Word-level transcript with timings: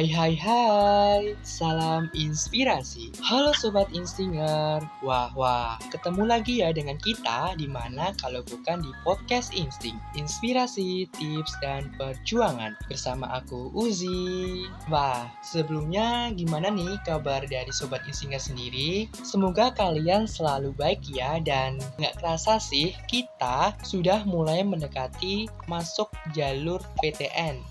Hai 0.00 0.08
hai 0.08 0.32
hai, 0.32 1.22
salam 1.44 2.08
inspirasi. 2.16 3.12
Halo 3.20 3.52
Sobat 3.52 3.92
Instinger. 3.92 4.80
Wah 5.04 5.28
wah, 5.36 5.76
ketemu 5.92 6.24
lagi 6.24 6.64
ya 6.64 6.72
dengan 6.72 6.96
kita 6.96 7.52
di 7.60 7.68
mana 7.68 8.16
kalau 8.16 8.40
bukan 8.48 8.80
di 8.80 8.88
podcast 9.04 9.52
Insting. 9.52 10.00
Inspirasi, 10.16 11.04
tips, 11.12 11.52
dan 11.60 11.92
perjuangan 12.00 12.80
bersama 12.88 13.28
aku 13.28 13.68
Uzi. 13.76 14.64
Wah, 14.88 15.28
sebelumnya 15.44 16.32
gimana 16.32 16.72
nih 16.72 16.96
kabar 17.04 17.44
dari 17.44 17.68
Sobat 17.68 18.00
Instinger 18.08 18.40
sendiri? 18.40 19.04
Semoga 19.20 19.68
kalian 19.76 20.24
selalu 20.24 20.72
baik 20.80 21.04
ya 21.12 21.44
dan 21.44 21.76
nggak 22.00 22.16
kerasa 22.24 22.56
sih 22.56 22.96
kita 23.04 23.76
sudah 23.84 24.24
mulai 24.24 24.64
mendekati 24.64 25.44
masuk 25.68 26.08
jalur 26.32 26.80
PTN 27.04 27.69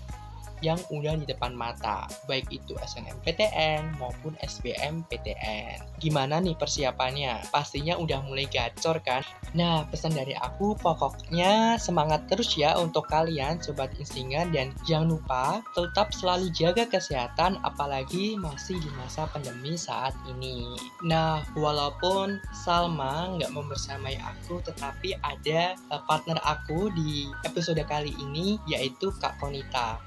yang 0.60 0.78
udah 0.92 1.16
di 1.16 1.26
depan 1.28 1.52
mata, 1.56 2.06
baik 2.28 2.48
itu 2.52 2.76
SNMPTN 2.76 3.96
maupun 3.96 4.36
SBMPTN. 4.40 6.00
Gimana 6.00 6.40
nih 6.40 6.56
persiapannya? 6.56 7.52
Pastinya 7.52 7.96
udah 7.96 8.24
mulai 8.24 8.48
gacor 8.48 9.00
kan? 9.00 9.24
Nah, 9.56 9.84
pesan 9.90 10.14
dari 10.14 10.36
aku 10.36 10.78
pokoknya 10.78 11.80
semangat 11.80 12.30
terus 12.30 12.54
ya 12.54 12.78
untuk 12.78 13.10
kalian 13.10 13.58
Sobat 13.58 13.90
Instingan 13.98 14.54
dan 14.54 14.70
jangan 14.86 15.18
lupa 15.18 15.44
tetap 15.74 16.14
selalu 16.14 16.52
jaga 16.54 16.86
kesehatan 16.86 17.58
apalagi 17.66 18.38
masih 18.38 18.78
di 18.78 18.90
masa 18.94 19.26
pandemi 19.28 19.74
saat 19.74 20.14
ini. 20.30 20.70
Nah, 21.02 21.42
walaupun 21.58 22.38
Salma 22.54 23.34
nggak 23.34 23.50
membersamai 23.50 24.16
aku 24.22 24.62
tetapi 24.62 25.18
ada 25.24 25.74
eh, 25.74 26.02
partner 26.06 26.38
aku 26.46 26.92
di 26.94 27.26
episode 27.42 27.82
kali 27.88 28.14
ini 28.22 28.60
yaitu 28.70 29.10
Kak 29.18 29.40
Konita. 29.42 29.98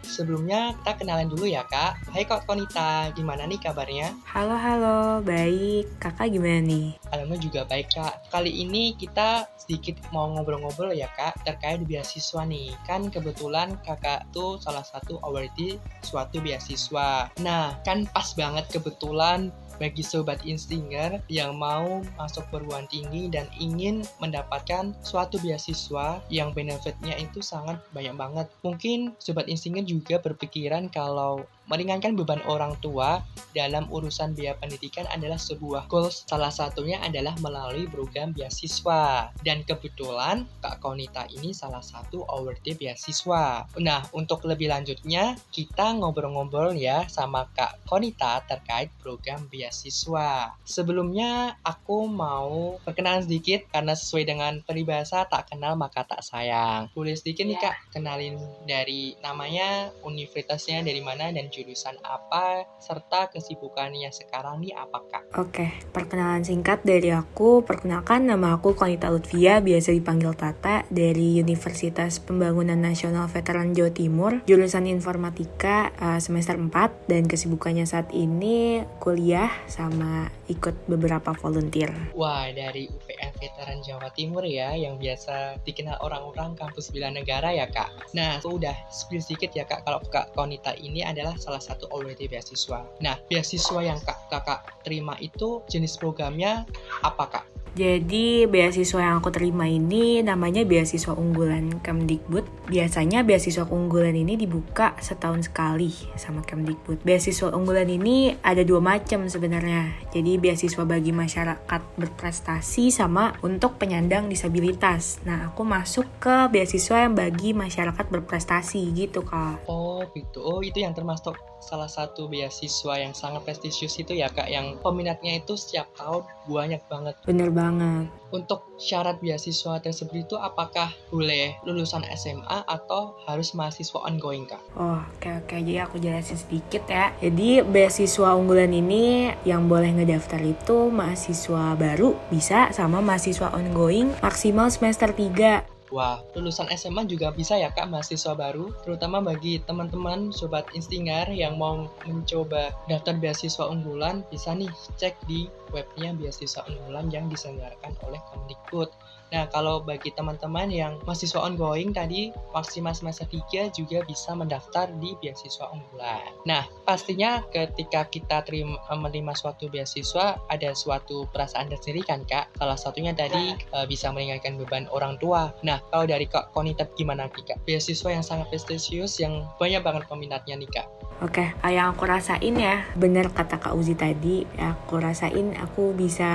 Sebelumnya 0.43 0.75
kita 0.75 0.93
kenalan 0.99 1.31
dulu 1.31 1.47
ya 1.47 1.63
Kak. 1.63 2.03
Hai 2.11 2.27
Kak 2.27 2.43
Konita, 2.43 3.07
gimana 3.15 3.47
nih 3.47 3.63
kabarnya? 3.63 4.11
Halo 4.27 4.59
halo, 4.59 5.23
baik. 5.23 5.87
Kakak 6.03 6.35
gimana 6.35 6.59
nih? 6.59 6.99
Alhamdulillah 7.15 7.39
juga 7.47 7.61
baik 7.63 7.87
Kak. 7.95 8.27
Kali 8.27 8.51
ini 8.51 8.91
kita 8.99 9.47
sedikit 9.55 10.03
mau 10.11 10.27
ngobrol-ngobrol 10.35 10.91
ya 10.91 11.07
Kak 11.15 11.47
terkait 11.47 11.87
beasiswa 11.87 12.43
nih. 12.43 12.75
Kan 12.83 13.07
kebetulan 13.07 13.79
Kakak 13.87 14.35
tuh 14.35 14.59
salah 14.59 14.83
satu 14.83 15.15
awardee 15.23 15.79
suatu 16.03 16.43
beasiswa. 16.43 17.31
Nah, 17.39 17.79
kan 17.87 18.03
pas 18.11 18.27
banget 18.35 18.67
kebetulan 18.67 19.47
bagi 19.77 20.01
sobat 20.05 20.41
instinger 20.43 21.21
yang 21.29 21.57
mau 21.57 22.01
masuk 22.19 22.45
perguruan 22.49 22.85
tinggi 22.89 23.29
dan 23.29 23.49
ingin 23.57 24.05
mendapatkan 24.21 24.93
suatu 25.01 25.39
beasiswa 25.41 26.21
yang 26.29 26.51
benefitnya 26.51 27.17
itu 27.17 27.39
sangat 27.39 27.81
banyak 27.93 28.15
banget. 28.15 28.47
Mungkin 28.61 29.13
sobat 29.17 29.49
instinger 29.49 29.85
juga 29.85 30.19
berpikiran 30.19 30.89
kalau 30.89 31.45
meringankan 31.67 32.13
beban 32.17 32.43
orang 32.43 32.75
tua 32.83 33.23
dalam 33.53 33.87
urusan 33.87 34.33
biaya 34.35 34.57
pendidikan 34.57 35.07
adalah 35.13 35.37
sebuah 35.39 35.87
goals. 35.87 36.25
Salah 36.27 36.49
satunya 36.49 36.99
adalah 36.99 37.37
melalui 37.39 37.87
program 37.87 38.33
beasiswa. 38.33 39.31
Dan 39.39 39.63
kebetulan 39.63 40.49
Kak 40.59 40.81
Konita 40.83 41.29
ini 41.29 41.53
salah 41.53 41.85
satu 41.85 42.25
awardee 42.27 42.75
beasiswa. 42.75 43.69
Nah, 43.79 44.01
untuk 44.11 44.43
lebih 44.49 44.73
lanjutnya, 44.73 45.37
kita 45.53 45.93
ngobrol-ngobrol 45.95 46.75
ya 46.75 47.05
sama 47.07 47.47
Kak 47.53 47.85
Konita 47.87 48.41
terkait 48.49 48.89
program 48.99 49.45
beasiswa. 49.47 50.57
Sebelumnya, 50.65 51.55
aku 51.61 52.09
mau 52.09 52.81
perkenalan 52.81 53.23
sedikit 53.23 53.69
karena 53.69 53.93
sesuai 53.93 54.25
dengan 54.25 54.53
peribahasa 54.65 55.29
tak 55.29 55.53
kenal 55.53 55.77
maka 55.77 56.03
tak 56.03 56.25
sayang. 56.25 56.89
Boleh 56.97 57.13
sedikit 57.13 57.45
nih 57.45 57.59
Kak, 57.61 57.93
kenalin 57.93 58.41
dari 58.65 59.13
namanya, 59.21 59.93
universitasnya 60.01 60.81
dari 60.81 60.99
mana, 60.99 61.29
dan 61.29 61.52
jurusan 61.53 61.93
apa, 62.01 62.65
serta 62.81 63.29
kesibukannya 63.29 64.09
sekarang 64.09 64.65
nih 64.65 64.73
apakah? 64.73 65.21
Oke, 65.37 65.69
perkenalan 65.93 66.41
singkat 66.41 66.81
dari 66.81 67.13
aku. 67.13 67.61
Perkenalkan 67.61 68.25
nama 68.25 68.57
aku 68.57 68.73
Konita 68.73 69.13
Lutfia, 69.13 69.61
biasa 69.61 69.93
dipanggil 69.93 70.33
Tata, 70.33 70.81
dari 70.89 71.37
Universitas 71.37 72.17
Pembangunan 72.17 72.81
Nasional 72.81 73.29
Veteran 73.29 73.77
Jawa 73.77 73.93
Timur, 73.93 74.41
jurusan 74.49 74.89
Informatika 74.89 75.93
uh, 76.01 76.17
semester 76.17 76.57
4, 76.57 77.05
dan 77.05 77.29
kesibukannya 77.29 77.85
saat 77.85 78.09
ini 78.09 78.81
kuliah 78.97 79.53
sama 79.69 80.33
ikut 80.49 80.89
beberapa 80.89 81.37
volunteer. 81.37 81.93
Wah, 82.17 82.49
dari 82.49 82.89
UPN 82.89 83.31
Veteran 83.37 83.79
Jawa 83.85 84.09
Timur 84.17 84.41
ya, 84.41 84.73
yang 84.73 84.97
biasa 84.97 85.61
dikenal 85.61 86.01
orang-orang 86.01 86.57
kampus 86.57 86.89
Bila 86.89 87.13
Negara 87.13 87.53
ya 87.53 87.69
kak. 87.69 88.15
Nah, 88.17 88.41
aku 88.41 88.57
udah 88.57 88.73
spill 88.89 89.21
sedikit 89.21 89.53
ya 89.53 89.67
kak, 89.69 89.85
kalau 89.85 90.01
Kak 90.09 90.33
Konita 90.33 90.73
ini 90.79 91.03
adalah 91.03 91.35
salah 91.43 91.59
satu 91.59 91.91
awardee 91.91 92.31
beasiswa. 92.31 92.87
Nah, 93.03 93.19
beasiswa 93.27 93.79
yang 93.83 93.99
kak 93.99 94.31
kakak 94.31 94.63
terima 94.87 95.19
itu 95.19 95.59
jenis 95.67 95.99
programnya 95.99 96.63
apa 97.03 97.27
kak? 97.27 97.52
Jadi 97.73 98.45
beasiswa 98.45 99.01
yang 99.01 99.17
aku 99.17 99.33
terima 99.33 99.65
ini 99.65 100.21
namanya 100.21 100.61
beasiswa 100.61 101.17
unggulan 101.17 101.81
Kemdikbud. 101.81 102.69
Biasanya 102.69 103.25
beasiswa 103.25 103.65
unggulan 103.65 104.13
ini 104.13 104.37
dibuka 104.37 104.93
setahun 105.01 105.49
sekali 105.49 105.89
sama 106.13 106.45
Kemdikbud. 106.45 107.01
Beasiswa 107.01 107.49
unggulan 107.49 107.89
ini 107.89 108.37
ada 108.45 108.61
dua 108.61 108.77
macam 108.77 109.25
sebenarnya. 109.25 109.89
Jadi 110.13 110.37
beasiswa 110.37 110.85
bagi 110.85 111.09
masyarakat 111.09 111.81
berprestasi 111.97 112.93
sama 112.93 113.33
untuk 113.41 113.81
penyandang 113.81 114.29
disabilitas. 114.29 115.17
Nah 115.25 115.49
aku 115.49 115.65
masuk 115.65 116.05
ke 116.21 116.53
beasiswa 116.53 117.09
yang 117.09 117.17
bagi 117.17 117.57
masyarakat 117.57 118.05
berprestasi 118.05 118.85
gitu 118.93 119.25
kak. 119.25 119.65
Oh 119.65 120.05
gitu. 120.13 120.45
Oh 120.45 120.61
itu 120.61 120.77
yang 120.77 120.93
termasuk 120.93 121.52
salah 121.63 121.87
satu 121.87 122.27
beasiswa 122.27 122.99
yang 122.99 123.15
sangat 123.15 123.47
prestisius 123.47 123.95
itu 123.95 124.13
ya 124.19 124.27
kak 124.27 124.51
yang 124.51 124.75
peminatnya 124.83 125.39
itu 125.39 125.55
setiap 125.55 125.87
tahun 125.95 126.27
banyak 126.43 126.83
banget. 126.91 127.15
Bener 127.23 127.49
banget. 127.49 128.11
Untuk 128.33 128.65
syarat 128.81 129.21
beasiswa 129.23 129.79
tersebut 129.79 130.27
itu 130.27 130.35
apakah 130.35 130.91
boleh 131.13 131.55
lulusan 131.63 132.03
SMA 132.17 132.65
atau 132.67 133.15
harus 133.29 133.55
mahasiswa 133.55 134.03
ongoing 134.03 134.43
kak? 134.49 134.59
Oh 134.75 134.99
oke 134.99 135.23
okay, 135.23 135.33
oke 135.39 135.47
okay. 135.47 135.59
jadi 135.63 135.87
aku 135.87 135.95
jelasin 136.03 136.35
sedikit 136.35 136.83
ya. 136.91 137.15
Jadi 137.23 137.63
beasiswa 137.63 138.35
unggulan 138.35 138.75
ini 138.75 139.31
yang 139.47 139.71
boleh 139.71 139.95
ngedaftar 139.95 140.43
itu 140.43 140.91
mahasiswa 140.91 141.79
baru 141.79 142.17
bisa 142.27 142.73
sama 142.75 142.99
mahasiswa 142.99 143.53
ongoing 143.55 144.11
maksimal 144.19 144.67
semester 144.67 145.13
3 145.15 145.73
Wah, 145.93 146.25
lulusan 146.33 146.73
SMA 146.73 147.05
juga 147.05 147.29
bisa 147.29 147.53
ya 147.53 147.69
kak 147.69 147.85
mahasiswa 147.85 148.33
baru, 148.33 148.73
terutama 148.81 149.21
bagi 149.21 149.61
teman-teman 149.61 150.33
sobat 150.33 150.65
instingar 150.73 151.29
yang 151.29 151.61
mau 151.61 151.85
mencoba 152.09 152.73
daftar 152.89 153.13
beasiswa 153.21 153.69
unggulan, 153.69 154.25
bisa 154.33 154.57
nih 154.57 154.73
cek 154.97 155.13
di 155.29 155.45
webnya 155.73 156.13
beasiswa 156.13 156.63
unggulan 156.69 157.09
yang 157.09 157.25
diselenggarakan 157.27 157.97
oleh 158.05 158.21
Kemdikbud. 158.31 158.89
Nah, 159.33 159.49
kalau 159.49 159.81
bagi 159.81 160.13
teman-teman 160.13 160.69
yang 160.69 161.01
mahasiswa 161.09 161.41
ongoing 161.41 161.89
tadi 161.89 162.29
maksimal 162.53 162.93
semester 162.93 163.25
3 163.25 163.73
juga 163.73 164.05
bisa 164.05 164.37
mendaftar 164.37 164.93
di 165.01 165.17
beasiswa 165.17 165.73
unggulan. 165.73 166.29
Nah, 166.45 166.69
pastinya 166.85 167.41
ketika 167.49 168.05
kita 168.13 168.45
terima 168.45 168.77
menerima 168.93 169.33
suatu 169.33 169.73
beasiswa 169.73 170.37
ada 170.53 170.77
suatu 170.77 171.25
perasaan 171.33 171.73
tersendiri 171.73 172.05
kan, 172.05 172.21
Kak? 172.29 172.53
Salah 172.61 172.77
satunya 172.77 173.17
tadi 173.17 173.57
uh, 173.73 173.89
bisa 173.89 174.13
meringankan 174.13 174.53
beban 174.53 174.85
orang 174.93 175.17
tua. 175.17 175.49
Nah, 175.65 175.81
kalau 175.89 176.05
dari 176.05 176.29
Kak 176.29 176.53
Konitep 176.53 176.93
gimana 176.93 177.25
Kak? 177.25 177.57
Beasiswa 177.65 178.13
yang 178.13 178.21
sangat 178.21 178.53
prestisius 178.53 179.17
yang 179.17 179.49
banyak 179.57 179.81
banget 179.81 180.05
peminatnya 180.05 180.61
nih, 180.61 180.69
Kak. 180.69 180.87
Oke, 181.23 181.55
okay, 181.55 181.71
yang 181.71 181.95
aku 181.95 182.03
rasain 182.03 182.51
ya, 182.51 182.83
bener 182.99 183.31
kata 183.31 183.55
Kak 183.55 183.77
Uzi 183.79 183.95
tadi, 183.95 184.43
aku 184.59 184.99
rasain 184.99 185.55
aku 185.63 185.95
bisa 185.95 186.27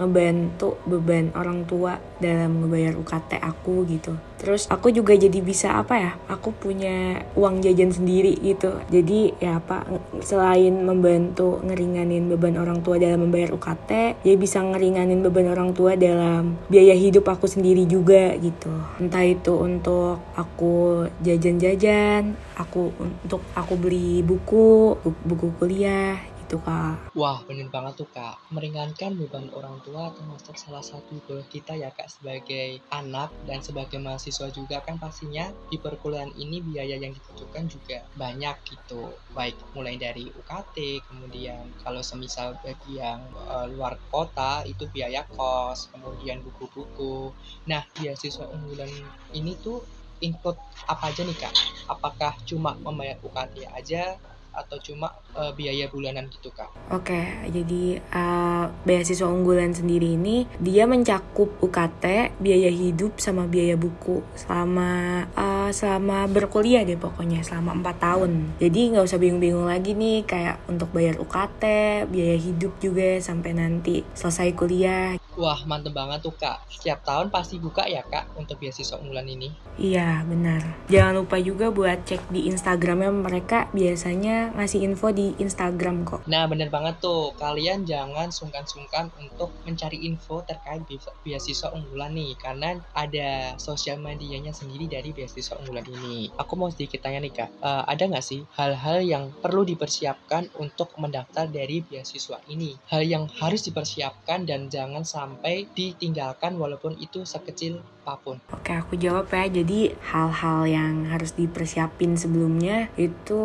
ngebantu 0.00 0.80
beban 0.88 1.28
orang 1.36 1.68
tua 1.68 2.00
dalam 2.16 2.64
ngebayar 2.64 2.96
UKT 2.96 3.36
aku 3.36 3.84
gitu. 3.84 4.16
Terus 4.42 4.66
aku 4.66 4.90
juga 4.90 5.14
jadi 5.14 5.38
bisa 5.38 5.78
apa 5.78 5.94
ya? 5.94 6.12
Aku 6.26 6.50
punya 6.50 7.22
uang 7.38 7.62
jajan 7.62 7.94
sendiri 7.94 8.34
gitu. 8.42 8.74
Jadi 8.90 9.38
ya 9.38 9.62
apa? 9.62 9.86
Selain 10.18 10.74
membantu 10.82 11.62
ngeringanin 11.62 12.26
beban 12.26 12.58
orang 12.58 12.82
tua 12.82 12.98
dalam 12.98 13.28
membayar 13.28 13.54
UKT, 13.54 13.90
ya 14.26 14.34
bisa 14.34 14.58
ngeringanin 14.58 15.22
beban 15.22 15.46
orang 15.46 15.70
tua 15.70 15.94
dalam 15.94 16.58
biaya 16.66 16.96
hidup 16.98 17.30
aku 17.30 17.46
sendiri 17.46 17.86
juga 17.86 18.34
gitu. 18.42 18.72
Entah 18.98 19.22
itu 19.22 19.54
untuk 19.54 20.18
aku 20.34 21.06
jajan-jajan, 21.22 22.34
aku 22.58 22.90
untuk 22.98 23.46
aku 23.54 23.78
beli 23.78 24.26
buku, 24.26 24.98
buku 25.22 25.54
kuliah 25.62 26.31
gitu 26.52 26.68
kak. 26.68 27.16
Wah 27.16 27.40
bener 27.48 27.72
banget 27.72 28.04
tuh 28.04 28.08
kak, 28.12 28.36
meringankan 28.52 29.16
beban 29.16 29.48
orang 29.56 29.80
tua 29.80 30.12
termasuk 30.12 30.52
salah 30.60 30.84
satu 30.84 31.16
goal 31.24 31.40
kita 31.48 31.72
ya 31.72 31.88
kak 31.88 32.12
sebagai 32.12 32.84
anak 32.92 33.32
dan 33.48 33.64
sebagai 33.64 33.96
mahasiswa 33.96 34.52
juga 34.52 34.84
kan 34.84 35.00
pastinya 35.00 35.48
di 35.72 35.80
perkuliahan 35.80 36.28
ini 36.36 36.60
biaya 36.60 37.00
yang 37.00 37.16
dibutuhkan 37.16 37.72
juga 37.72 38.04
banyak 38.20 38.52
gitu, 38.68 39.16
baik 39.32 39.56
mulai 39.72 39.96
dari 39.96 40.28
UKT, 40.28 41.08
kemudian 41.08 41.72
kalau 41.80 42.04
semisal 42.04 42.60
bagi 42.60 43.00
yang 43.00 43.24
uh, 43.48 43.64
luar 43.72 43.96
kota 44.12 44.60
itu 44.68 44.84
biaya 44.92 45.24
kos, 45.32 45.88
kemudian 45.88 46.44
buku-buku. 46.44 47.32
Nah 47.64 47.80
beasiswa 47.96 48.44
unggulan 48.52 48.92
ini 49.32 49.56
tuh 49.56 49.80
include 50.20 50.60
apa 50.84 51.08
aja 51.08 51.24
nih 51.24 51.38
kak? 51.40 51.56
Apakah 51.88 52.36
cuma 52.44 52.76
membayar 52.76 53.16
UKT 53.24 53.72
aja 53.72 54.20
atau 54.52 54.76
cuma 54.80 55.12
uh, 55.36 55.52
biaya 55.52 55.88
bulanan 55.88 56.28
gitu 56.28 56.52
kak? 56.52 56.68
Oke, 56.92 57.12
okay, 57.12 57.24
jadi 57.48 58.00
uh, 58.12 58.68
beasiswa 58.84 59.28
unggulan 59.28 59.72
sendiri 59.72 60.16
ini 60.16 60.44
dia 60.60 60.84
mencakup 60.84 61.56
UKT, 61.60 62.36
biaya 62.40 62.68
hidup 62.68 63.18
sama 63.18 63.48
biaya 63.48 63.76
buku 63.76 64.20
selama 64.36 65.24
uh, 65.36 65.51
selama 65.70 66.26
berkuliah 66.26 66.82
deh 66.82 66.98
pokoknya 66.98 67.46
selama 67.46 67.78
empat 67.78 67.96
tahun. 68.02 68.58
Jadi 68.58 68.80
nggak 68.96 69.06
usah 69.06 69.22
bingung-bingung 69.22 69.70
lagi 69.70 69.94
nih 69.94 70.26
kayak 70.26 70.58
untuk 70.66 70.90
bayar 70.90 71.20
UKT, 71.22 71.62
biaya 72.10 72.36
hidup 72.40 72.74
juga 72.82 73.22
sampai 73.22 73.54
nanti 73.54 74.02
selesai 74.18 74.50
kuliah. 74.58 75.14
Wah 75.32 75.56
mantep 75.64 75.96
banget 75.96 76.20
tuh 76.20 76.34
kak. 76.36 76.60
Setiap 76.68 77.00
tahun 77.08 77.32
pasti 77.32 77.56
buka 77.56 77.88
ya 77.88 78.04
kak 78.04 78.36
untuk 78.36 78.60
beasiswa 78.60 79.00
unggulan 79.00 79.24
ini. 79.24 79.48
Iya 79.80 80.20
benar. 80.28 80.60
Jangan 80.92 81.24
lupa 81.24 81.40
juga 81.40 81.72
buat 81.72 82.04
cek 82.04 82.28
di 82.28 82.52
Instagramnya 82.52 83.08
mereka 83.08 83.72
biasanya 83.72 84.52
ngasih 84.52 84.84
info 84.84 85.08
di 85.08 85.32
Instagram 85.40 86.04
kok. 86.04 86.20
Nah 86.28 86.44
bener 86.44 86.68
banget 86.68 87.00
tuh. 87.00 87.32
Kalian 87.40 87.88
jangan 87.88 88.28
sungkan-sungkan 88.28 89.08
untuk 89.16 89.56
mencari 89.64 90.04
info 90.04 90.44
terkait 90.44 90.84
beasiswa 91.24 91.72
unggulan 91.72 92.12
nih. 92.12 92.36
Karena 92.36 92.76
ada 92.92 93.56
sosial 93.56 94.04
medianya 94.04 94.52
sendiri 94.52 94.84
dari 94.84 95.16
beasiswa 95.16 95.51
unggulan 95.60 95.84
ini. 95.88 96.32
Aku 96.38 96.56
mau 96.56 96.72
sedikit 96.72 97.04
tanya 97.04 97.20
nih 97.20 97.32
kak. 97.32 97.50
Uh, 97.60 97.82
ada 97.84 98.08
nggak 98.08 98.24
sih 98.24 98.40
hal-hal 98.56 99.04
yang 99.04 99.24
perlu 99.42 99.66
dipersiapkan 99.68 100.48
untuk 100.56 100.94
mendaftar 100.96 101.44
dari 101.50 101.84
beasiswa 101.84 102.40
ini? 102.48 102.78
Hal 102.88 103.04
yang 103.04 103.28
harus 103.40 103.64
dipersiapkan 103.68 104.48
dan 104.48 104.72
jangan 104.72 105.04
sampai 105.04 105.32
sampai 105.42 105.66
ditinggalkan 105.74 106.54
walaupun 106.54 106.94
itu 107.02 107.26
sekecil 107.26 107.82
apa 108.02 108.18
pun. 108.18 108.36
Oke, 108.50 108.74
aku 108.74 108.98
jawab 108.98 109.30
ya. 109.30 109.62
Jadi 109.62 109.94
hal-hal 110.10 110.66
yang 110.66 111.06
harus 111.06 111.38
dipersiapin 111.38 112.18
sebelumnya 112.18 112.90
itu 112.98 113.38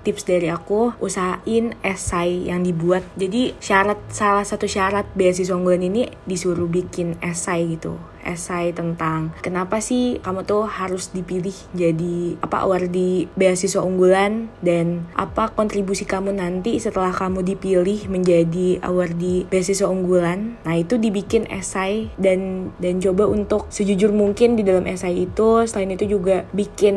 tips 0.00 0.24
dari 0.24 0.48
aku 0.48 0.96
usahain 1.04 1.76
esai 1.84 2.48
yang 2.48 2.64
dibuat. 2.64 3.04
Jadi 3.20 3.52
syarat 3.60 4.00
salah 4.08 4.48
satu 4.48 4.64
syarat 4.64 5.04
beasiswa 5.12 5.52
unggulan 5.52 5.84
ini 5.84 6.08
disuruh 6.24 6.64
bikin 6.64 7.20
esai 7.20 7.76
gitu 7.76 8.00
esai 8.24 8.76
tentang 8.76 9.32
kenapa 9.40 9.80
sih 9.80 10.20
kamu 10.20 10.44
tuh 10.44 10.68
harus 10.68 11.08
dipilih 11.12 11.56
jadi 11.72 12.36
apa 12.44 12.68
di 12.86 13.26
beasiswa 13.34 13.80
unggulan 13.80 14.52
dan 14.60 15.08
apa 15.16 15.52
kontribusi 15.52 16.04
kamu 16.04 16.36
nanti 16.36 16.76
setelah 16.76 17.12
kamu 17.12 17.42
dipilih 17.42 18.08
menjadi 18.12 18.80
di 19.16 19.44
beasiswa 19.48 19.88
unggulan. 19.88 20.60
Nah, 20.62 20.74
itu 20.76 21.00
dibikin 21.00 21.48
esai 21.48 22.12
dan 22.20 22.70
dan 22.78 23.00
coba 23.00 23.26
untuk 23.26 23.66
sejujur 23.90 24.14
mungkin 24.14 24.54
di 24.54 24.62
dalam 24.62 24.86
esai 24.86 25.26
itu 25.26 25.66
selain 25.66 25.98
itu 25.98 26.06
juga 26.06 26.46
bikin 26.54 26.94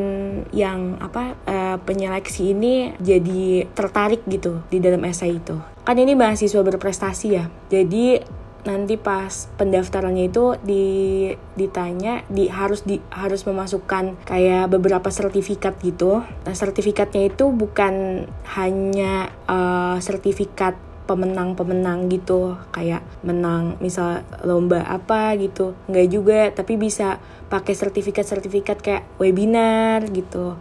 yang 0.54 1.02
apa 1.02 1.34
uh, 1.50 1.78
penyeleksi 1.82 2.54
ini 2.54 2.94
jadi 3.02 3.66
tertarik 3.74 4.22
gitu 4.30 4.62
di 4.70 4.78
dalam 4.78 5.02
esai 5.10 5.42
itu. 5.42 5.58
Kan 5.82 5.98
ini 5.98 6.14
mahasiswa 6.14 6.62
berprestasi 6.62 7.28
ya. 7.34 7.50
Jadi 7.74 8.22
nanti 8.64 8.96
pas 8.96 9.52
pendaftarannya 9.60 10.32
itu 10.32 10.56
di 10.62 10.86
ditanya 11.60 12.24
di 12.32 12.48
harus 12.48 12.86
di 12.88 13.02
harus 13.12 13.44
memasukkan 13.44 14.24
kayak 14.30 14.70
beberapa 14.70 15.10
sertifikat 15.10 15.82
gitu. 15.82 16.22
Nah, 16.22 16.54
sertifikatnya 16.54 17.28
itu 17.28 17.50
bukan 17.50 18.24
hanya 18.54 19.34
uh, 19.50 19.98
sertifikat 19.98 20.78
pemenang-pemenang 21.06 22.08
gitu. 22.12 22.56
Kayak 22.72 23.04
menang 23.24 23.78
misal 23.80 24.24
lomba 24.44 24.84
apa 24.88 25.36
gitu. 25.38 25.76
Nggak 25.88 26.08
juga 26.12 26.40
tapi 26.52 26.76
bisa 26.76 27.20
pakai 27.48 27.74
sertifikat-sertifikat 27.78 28.78
kayak 28.82 29.04
webinar 29.22 30.08
gitu. 30.10 30.58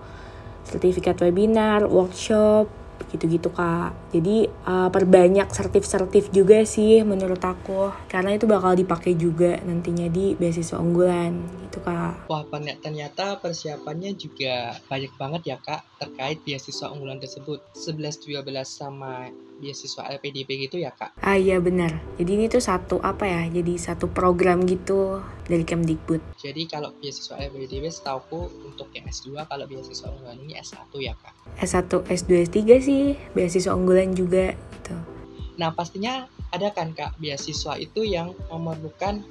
Sertifikat 0.67 1.19
webinar 1.21 1.87
workshop 1.89 2.83
gitu-gitu 3.11 3.51
kak. 3.51 3.93
Jadi 4.15 4.47
uh, 4.69 4.89
perbanyak 4.93 5.51
sertif-sertif 5.51 6.31
juga 6.31 6.63
sih 6.63 7.03
menurut 7.03 7.41
aku. 7.43 7.91
Karena 8.07 8.37
itu 8.37 8.47
bakal 8.47 8.79
dipakai 8.79 9.19
juga 9.19 9.59
nantinya 9.65 10.07
di 10.07 10.39
beasiswa 10.39 10.79
unggulan 10.79 11.37
gitu 11.69 11.83
kak. 11.83 12.29
Wah 12.31 12.45
ternyata 12.79 13.41
persiapannya 13.41 14.15
juga 14.15 14.77
banyak 14.87 15.13
banget 15.19 15.43
ya 15.53 15.57
kak 15.59 15.83
terkait 15.99 16.39
beasiswa 16.45 16.93
unggulan 16.93 17.19
tersebut. 17.19 17.61
11-12 17.75 18.41
sama 18.65 19.27
beasiswa 19.63 20.11
LPDP 20.19 20.67
gitu 20.67 20.83
ya 20.83 20.91
kak? 20.91 21.15
Ah 21.23 21.39
iya 21.39 21.63
benar. 21.63 22.03
Jadi 22.19 22.31
ini 22.35 22.45
tuh 22.51 22.59
satu 22.59 22.99
apa 22.99 23.23
ya? 23.31 23.47
Jadi 23.47 23.79
satu 23.79 24.11
program 24.11 24.67
gitu 24.67 25.23
dari 25.47 25.63
Kemdikbud. 25.63 26.43
Jadi 26.43 26.67
kalau 26.67 26.91
beasiswa 26.99 27.39
LPDP 27.39 27.87
setauku 27.87 28.51
untuk 28.67 28.91
yang 28.91 29.07
S2 29.07 29.47
kalau 29.47 29.65
beasiswa 29.71 30.11
unggulan 30.11 30.43
ini 30.43 30.59
S1 30.59 30.91
ya 30.99 31.15
kak? 31.15 31.35
S1, 31.63 32.03
S2, 32.11 32.31
S3 32.51 32.59
sih 32.83 33.15
beasiswa 33.39 33.79
unggulan 33.79 34.11
juga 34.19 34.51
gitu. 34.59 34.99
Nah 35.63 35.71
pastinya 35.71 36.27
ada 36.51 36.75
kan 36.75 36.91
kak 36.91 37.15
beasiswa 37.23 37.79
itu 37.79 38.03
yang 38.03 38.35
memerlukan 38.51 39.23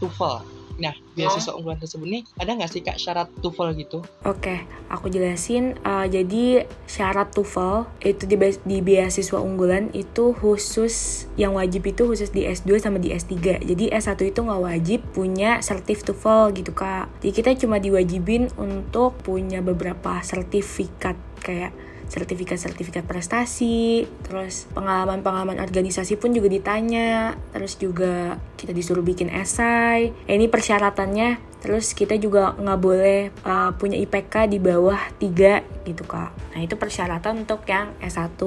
TOEFL 0.00 0.59
Nah, 0.80 0.96
beasiswa 1.12 1.52
unggulan 1.52 1.76
tersebut 1.76 2.08
nih 2.08 2.22
ada 2.40 2.56
nggak 2.56 2.70
sih 2.72 2.80
kak 2.80 2.96
syarat 2.96 3.28
TOEFL 3.44 3.76
gitu? 3.76 3.98
Oke, 4.24 4.64
aku 4.88 5.12
jelasin. 5.12 5.76
Uh, 5.84 6.08
jadi 6.08 6.64
syarat 6.88 7.36
TOEFL 7.36 7.84
itu 8.00 8.24
di, 8.24 8.36
di 8.64 8.78
beasiswa 8.80 9.38
unggulan 9.38 9.92
itu 9.92 10.32
khusus 10.40 11.28
yang 11.36 11.60
wajib 11.60 11.84
itu 11.84 12.08
khusus 12.08 12.32
di 12.32 12.48
S2 12.48 12.80
sama 12.80 12.96
di 12.96 13.12
S3. 13.12 13.60
Jadi 13.60 13.92
S1 13.92 14.16
itu 14.24 14.40
nggak 14.40 14.62
wajib 14.64 15.00
punya 15.12 15.60
sertif 15.60 16.00
TOEFL 16.02 16.56
gitu 16.56 16.72
kak. 16.72 17.12
Jadi 17.20 17.32
kita 17.36 17.50
cuma 17.60 17.76
diwajibin 17.76 18.48
untuk 18.56 19.20
punya 19.20 19.60
beberapa 19.60 20.24
sertifikat 20.24 21.20
kayak 21.44 21.76
sertifikat-sertifikat 22.10 23.06
prestasi, 23.06 24.02
terus 24.26 24.66
pengalaman-pengalaman 24.74 25.62
organisasi 25.62 26.18
pun 26.18 26.34
juga 26.34 26.50
ditanya, 26.50 27.38
terus 27.54 27.78
juga 27.78 28.36
kita 28.58 28.74
disuruh 28.74 29.06
bikin 29.06 29.30
esai. 29.30 30.10
Eh, 30.26 30.34
ini 30.34 30.50
persyaratannya, 30.50 31.62
terus 31.62 31.94
kita 31.94 32.18
juga 32.18 32.58
nggak 32.58 32.80
boleh 32.82 33.30
uh, 33.46 33.70
punya 33.78 33.94
IPK 34.02 34.50
di 34.50 34.58
bawah 34.58 34.98
3 35.22 35.86
gitu 35.86 36.02
kak. 36.02 36.34
Nah 36.52 36.60
itu 36.60 36.74
persyaratan 36.74 37.46
untuk 37.46 37.62
yang 37.70 37.94
S1 38.02 38.42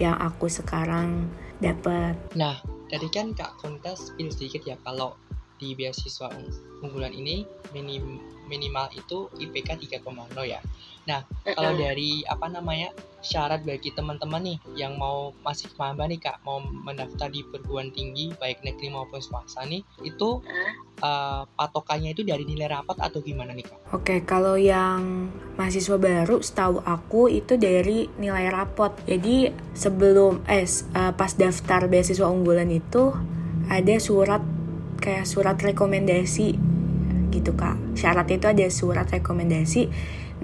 yang 0.00 0.16
aku 0.16 0.48
sekarang 0.48 1.28
dapat. 1.60 2.16
Nah, 2.34 2.58
tadi 2.90 3.06
kan 3.12 3.36
Kak 3.36 3.60
Kontes 3.60 4.10
spill 4.10 4.32
sedikit 4.32 4.64
ya 4.66 4.76
kalau 4.82 5.14
di 5.54 5.72
beasiswa 5.78 6.28
unggulan 6.82 7.14
ini 7.14 7.46
minim, 7.70 8.18
minimal 8.50 8.90
itu 8.92 9.30
IPK 9.38 10.00
3,0 10.02 10.02
ya. 10.44 10.58
Nah, 11.04 11.20
kalau 11.44 11.76
dari 11.76 12.24
apa 12.24 12.48
namanya 12.48 12.92
syarat 13.24 13.64
bagi 13.64 13.88
teman-teman 13.96 14.40
nih 14.44 14.58
yang 14.76 15.00
mau 15.00 15.32
masih 15.40 15.72
maba 15.80 16.04
nih 16.04 16.20
kak, 16.20 16.44
mau 16.44 16.60
mendaftar 16.60 17.32
di 17.32 17.40
perguruan 17.44 17.88
tinggi 17.88 18.28
baik 18.36 18.60
negeri 18.60 18.92
maupun 18.92 19.20
swasta 19.20 19.64
nih, 19.64 19.80
itu 20.04 20.44
uh, 21.00 21.42
patokannya 21.56 22.12
itu 22.12 22.24
dari 22.24 22.44
nilai 22.44 22.68
rapat 22.68 23.00
atau 23.00 23.24
gimana 23.24 23.56
nih 23.56 23.64
kak? 23.64 23.78
Oke, 23.96 24.20
kalau 24.28 24.60
yang 24.60 25.32
mahasiswa 25.56 25.96
baru, 25.96 26.44
setahu 26.44 26.84
aku 26.84 27.32
itu 27.32 27.56
dari 27.56 28.12
nilai 28.20 28.52
rapot. 28.52 28.92
Jadi 29.08 29.52
sebelum 29.72 30.44
eh 30.44 30.68
uh, 30.68 31.12
pas 31.16 31.32
daftar 31.32 31.88
beasiswa 31.88 32.28
unggulan 32.28 32.68
itu 32.68 33.12
ada 33.72 33.96
surat 33.96 34.44
kayak 35.00 35.24
surat 35.24 35.56
rekomendasi 35.56 36.56
gitu 37.32 37.52
kak. 37.56 37.76
Syarat 37.96 38.28
itu 38.28 38.46
ada 38.48 38.66
surat 38.68 39.08
rekomendasi. 39.08 39.88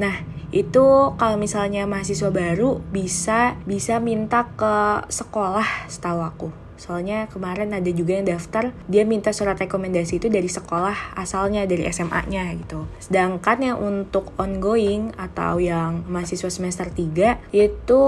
Nah 0.01 0.40
itu 0.51 1.15
kalau 1.15 1.37
misalnya 1.39 1.87
mahasiswa 1.87 2.31
baru 2.35 2.83
bisa 2.91 3.55
bisa 3.67 4.03
minta 4.03 4.51
ke 4.59 5.07
sekolah 5.07 5.87
setahu 5.87 6.21
aku. 6.27 6.49
Soalnya 6.81 7.29
kemarin 7.29 7.77
ada 7.77 7.93
juga 7.93 8.17
yang 8.17 8.25
daftar 8.25 8.73
dia 8.89 9.05
minta 9.05 9.37
surat 9.37 9.55
rekomendasi 9.61 10.17
itu 10.17 10.33
dari 10.33 10.49
sekolah 10.49 11.13
asalnya 11.13 11.69
dari 11.69 11.85
SMA-nya 11.93 12.57
gitu. 12.57 12.89
Sedangkan 12.99 13.61
yang 13.61 13.79
untuk 13.79 14.33
ongoing 14.41 15.13
atau 15.21 15.61
yang 15.61 16.09
mahasiswa 16.09 16.49
semester 16.49 16.89
3 16.89 17.53
itu 17.53 18.03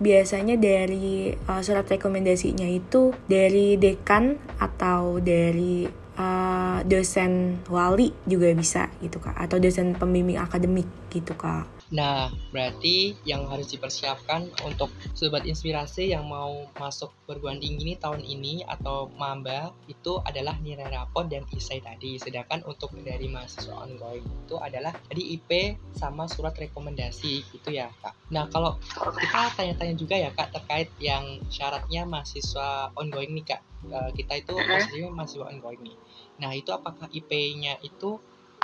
biasanya 0.00 0.56
dari 0.56 1.36
uh, 1.36 1.62
surat 1.62 1.84
rekomendasinya 1.84 2.66
itu 2.66 3.12
dari 3.28 3.76
dekan 3.76 4.40
atau 4.56 5.20
dari 5.20 5.84
uh, 6.16 6.80
dosen 6.82 7.62
wali 7.68 8.08
juga 8.24 8.50
bisa 8.56 8.88
gitu 9.04 9.20
kak. 9.20 9.36
Atau 9.36 9.60
dosen 9.60 9.92
pembimbing 10.00 10.40
akademik 10.40 10.88
gitu 11.12 11.36
kak 11.36 11.73
Nah, 11.92 12.32
berarti 12.48 13.12
yang 13.28 13.44
harus 13.50 13.68
dipersiapkan 13.68 14.48
untuk 14.64 14.88
sobat 15.12 15.44
inspirasi 15.44 16.16
yang 16.16 16.24
mau 16.24 16.64
masuk 16.80 17.12
perguruan 17.28 17.60
tinggi 17.60 17.84
ini 17.84 17.94
tahun 18.00 18.24
ini 18.24 18.64
atau 18.64 19.12
maba 19.20 19.76
itu 19.84 20.16
adalah 20.24 20.56
nilai 20.64 20.88
rapor 20.88 21.28
dan 21.28 21.44
isai 21.52 21.84
tadi. 21.84 22.16
Sedangkan 22.16 22.64
untuk 22.64 22.96
dari 23.04 23.28
mahasiswa 23.28 23.76
ongoing 23.76 24.24
itu 24.24 24.56
adalah 24.56 24.96
tadi 24.96 25.36
IP 25.36 25.76
sama 25.92 26.24
surat 26.24 26.56
rekomendasi 26.56 27.44
gitu 27.52 27.68
ya 27.68 27.92
kak. 28.00 28.16
Nah 28.32 28.48
kalau 28.48 28.80
kita 28.96 29.52
tanya-tanya 29.52 29.94
juga 29.98 30.16
ya 30.16 30.32
kak 30.32 30.56
terkait 30.56 30.88
yang 30.96 31.44
syaratnya 31.52 32.08
mahasiswa 32.08 32.94
ongoing 32.96 33.36
nih 33.36 33.44
kak. 33.56 33.62
Uh, 33.84 34.08
kita 34.16 34.40
itu 34.40 34.56
posisinya 34.56 35.12
mahasiswa 35.12 35.44
ongoing 35.52 35.82
nih. 35.84 35.96
Nah 36.40 36.50
itu 36.56 36.72
apakah 36.72 37.12
IP-nya 37.12 37.76
itu 37.84 38.16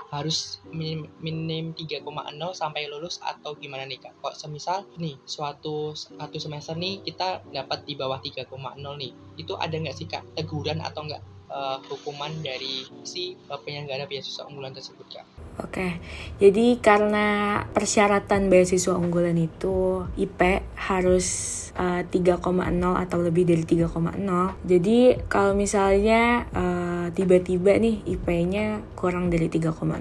harus 0.09 0.59
minim, 0.73 1.07
minim 1.21 1.77
3,0 1.77 2.03
sampai 2.57 2.89
lulus 2.89 3.21
atau 3.21 3.55
gimana 3.61 3.85
nih 3.85 4.01
kak? 4.01 4.17
Kok 4.25 4.35
semisal 4.35 4.89
nih 4.97 5.21
suatu 5.29 5.93
satu 5.93 6.37
semester 6.41 6.75
nih 6.75 7.05
kita 7.05 7.45
dapat 7.53 7.85
di 7.85 7.95
bawah 7.95 8.19
3,0 8.19 8.49
nih, 8.97 9.13
itu 9.37 9.53
ada 9.61 9.77
nggak 9.77 9.97
sih 9.97 10.09
kak? 10.09 10.25
Teguran 10.35 10.81
atau 10.81 11.07
nggak 11.07 11.23
uh, 11.51 11.79
hukuman 11.91 12.31
dari 12.41 12.87
si 13.03 13.37
penyelenggara 13.51 14.07
beasiswa 14.07 14.47
unggulan 14.47 14.73
tersebut 14.73 15.07
kak? 15.11 15.27
Oke, 15.61 16.01
jadi 16.41 16.81
karena 16.81 17.61
persyaratan 17.77 18.49
beasiswa 18.49 18.97
unggulan 18.97 19.37
itu 19.37 20.09
IP 20.17 20.65
harus 20.79 21.27
uh, 21.77 22.01
eh, 22.01 22.09
3,0 22.09 22.41
atau 22.81 23.19
lebih 23.21 23.45
dari 23.45 23.69
3,0. 23.69 24.25
Jadi 24.65 25.21
kalau 25.29 25.53
misalnya 25.53 26.49
uh, 26.57 27.13
tiba-tiba 27.13 27.77
nih 27.77 28.01
IP-nya 28.09 28.81
kurang 28.97 29.29
dari 29.29 29.53
3,0, 29.53 30.01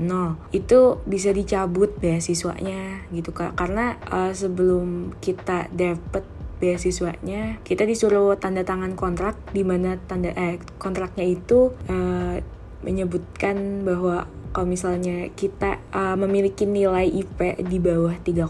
itu 0.55 0.79
bisa 1.03 1.35
dicabut 1.35 1.91
beasiswanya 1.99 3.09
gitu 3.11 3.35
kak. 3.35 3.59
Karena 3.59 3.99
uh, 4.07 4.31
sebelum 4.31 5.11
kita 5.19 5.67
dapet 5.75 6.38
beasiswanya 6.59 7.63
kita 7.63 7.87
disuruh 7.87 8.35
tanda 8.35 8.67
tangan 8.67 8.93
kontrak 8.99 9.39
di 9.55 9.63
mana 9.63 9.95
tanda 10.05 10.35
eh 10.35 10.59
kontraknya 10.77 11.25
itu 11.25 11.71
uh, 11.87 12.35
menyebutkan 12.83 13.83
bahwa 13.83 14.27
kalau 14.49 14.67
misalnya 14.67 15.29
kita 15.37 15.77
uh, 15.93 16.17
memiliki 16.17 16.65
nilai 16.65 17.05
IP 17.05 17.61
di 17.69 17.77
bawah 17.77 18.17
3,0 18.17 18.49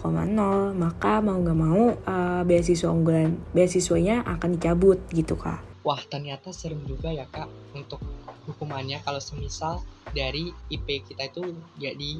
maka 0.74 1.20
mau 1.20 1.38
nggak 1.38 1.60
mau 1.60 1.84
uh, 1.94 2.42
beasiswa 2.48 2.90
unggulan 2.90 3.36
beasiswanya 3.52 4.24
akan 4.24 4.56
dicabut 4.56 5.00
gitu 5.12 5.36
kak. 5.36 5.60
Wah 5.84 6.00
ternyata 6.08 6.56
serem 6.56 6.84
juga 6.88 7.12
ya 7.12 7.28
kak 7.28 7.52
untuk 7.76 8.00
hukumannya 8.48 9.04
kalau 9.04 9.20
semisal 9.20 9.84
dari 10.16 10.50
IP 10.72 11.04
kita 11.06 11.30
itu 11.30 11.54
jadi 11.76 12.12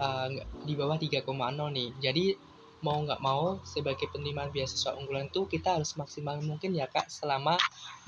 uh, 0.00 0.28
di 0.64 0.72
bawah 0.72 0.96
3,0 0.96 1.28
nih. 1.76 1.88
Jadi 2.00 2.24
mau 2.86 2.98
nggak 3.06 3.20
mau 3.28 3.44
sebagai 3.72 4.06
penerimaan 4.12 4.50
beasiswa 4.54 4.92
unggulan 4.98 5.26
itu 5.32 5.40
kita 5.54 5.68
harus 5.80 5.90
maksimal 6.00 6.36
mungkin 6.50 6.70
ya 6.80 6.86
kak 6.94 7.06
selama 7.18 7.54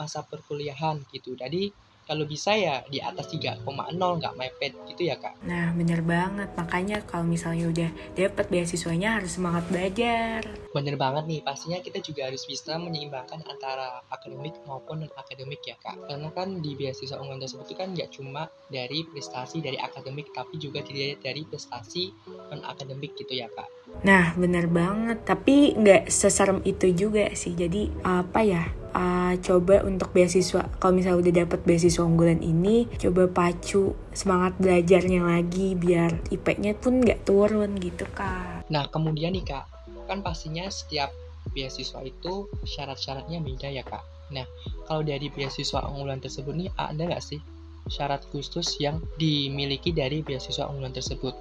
masa 0.00 0.20
perkuliahan 0.30 0.96
gitu. 1.14 1.30
Jadi 1.42 1.62
kalau 2.06 2.22
bisa 2.22 2.54
ya 2.54 2.86
di 2.86 3.02
atas 3.02 3.26
3,0 3.34 3.66
nggak 3.98 4.34
mepet 4.38 4.72
gitu 4.94 5.10
ya 5.10 5.18
kak. 5.18 5.42
Nah 5.42 5.74
bener 5.74 6.00
banget. 6.06 6.48
Makanya 6.54 7.02
kalau 7.02 7.26
misalnya 7.26 7.66
udah 7.66 7.90
dapet 8.14 8.46
beasiswanya 8.46 9.18
harus 9.18 9.34
semangat 9.34 9.66
belajar. 9.66 10.46
Bener 10.70 10.94
banget 10.94 11.26
nih. 11.26 11.40
Pastinya 11.42 11.82
kita 11.82 11.98
juga 11.98 12.30
harus 12.30 12.46
bisa 12.46 12.78
menyeimbangkan 12.78 13.42
antara 13.50 14.06
akademik 14.08 14.54
maupun 14.70 15.02
non 15.02 15.12
akademik 15.18 15.60
ya 15.66 15.74
kak. 15.82 15.98
Karena 16.06 16.30
kan 16.30 16.62
di 16.62 16.78
beasiswa 16.78 17.18
unggulan 17.18 17.42
tersebut 17.42 17.66
kan 17.74 17.90
nggak 17.90 18.14
cuma 18.14 18.46
dari 18.70 19.02
prestasi 19.02 19.58
dari 19.58 19.76
akademik 19.76 20.30
tapi 20.30 20.62
juga 20.62 20.86
dilihat 20.86 21.26
dari 21.26 21.42
prestasi 21.42 22.14
non 22.54 22.62
akademik 22.62 23.18
gitu 23.18 23.34
ya 23.34 23.50
kak. 23.50 23.66
Nah 24.06 24.30
bener 24.38 24.70
banget. 24.70 25.26
Tapi 25.26 25.74
nggak 25.74 26.06
seserem 26.06 26.62
itu 26.62 26.86
juga 26.94 27.34
sih. 27.34 27.58
Jadi 27.58 27.90
apa 28.06 28.46
ya 28.46 28.62
uh, 28.96 29.34
coba 29.44 29.84
untuk 29.84 30.10
beasiswa. 30.16 30.64
Kalau 30.80 30.92
misalnya 30.96 31.20
udah 31.20 31.34
dapet 31.44 31.60
beasiswa 31.68 32.02
unggulan 32.02 32.40
ini 32.40 32.88
coba 32.96 33.28
pacu 33.28 33.92
semangat 34.16 34.56
belajarnya 34.56 35.20
lagi 35.20 35.76
biar 35.76 36.32
IP-nya 36.32 36.72
pun 36.72 37.04
nggak 37.04 37.28
turun 37.28 37.76
gitu 37.76 38.08
kak. 38.16 38.64
Nah 38.72 38.88
kemudian 38.88 39.36
nih 39.36 39.44
kak 39.44 39.68
kan 40.08 40.22
pastinya 40.22 40.64
setiap 40.70 41.10
beasiswa 41.52 42.00
itu 42.02 42.48
syarat-syaratnya 42.64 43.38
beda 43.44 43.68
ya 43.68 43.84
kak. 43.84 44.02
Nah 44.32 44.48
kalau 44.88 45.04
dari 45.04 45.28
beasiswa 45.28 45.84
unggulan 45.84 46.18
tersebut 46.18 46.56
nih 46.56 46.72
ada 46.80 47.04
nggak 47.04 47.22
sih 47.22 47.38
syarat 47.86 48.24
khusus 48.34 48.82
yang 48.82 48.98
dimiliki 49.14 49.94
dari 49.94 50.24
beasiswa 50.24 50.66
unggulan 50.66 50.90
tersebut? 50.90 51.36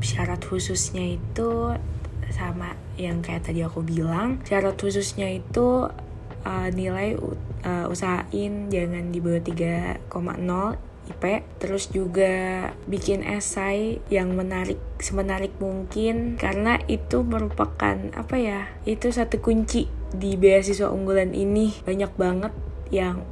Syarat 0.00 0.40
khususnya 0.46 1.18
itu 1.18 1.74
sama 2.30 2.78
yang 2.94 3.18
kayak 3.26 3.50
tadi 3.50 3.66
aku 3.66 3.82
bilang 3.82 4.38
syarat 4.46 4.78
khususnya 4.78 5.26
itu 5.26 5.90
uh, 6.44 6.68
nilai 6.72 7.16
uh, 7.64 7.86
usahain 7.92 8.68
jangan 8.72 9.12
di 9.12 9.18
bawah 9.18 9.42
3,0 9.42 10.90
IP 11.10 11.24
terus 11.58 11.90
juga 11.90 12.70
bikin 12.86 13.26
esai 13.26 13.98
yang 14.14 14.38
menarik 14.38 14.78
semenarik 15.02 15.50
mungkin 15.58 16.38
karena 16.38 16.78
itu 16.86 17.26
merupakan 17.26 17.98
apa 18.14 18.36
ya 18.38 18.70
itu 18.86 19.10
satu 19.10 19.42
kunci 19.42 19.90
di 20.14 20.34
beasiswa 20.34 20.90
unggulan 20.90 21.32
ini. 21.34 21.74
Banyak 21.86 22.12
banget 22.18 22.52
yang 22.90 23.22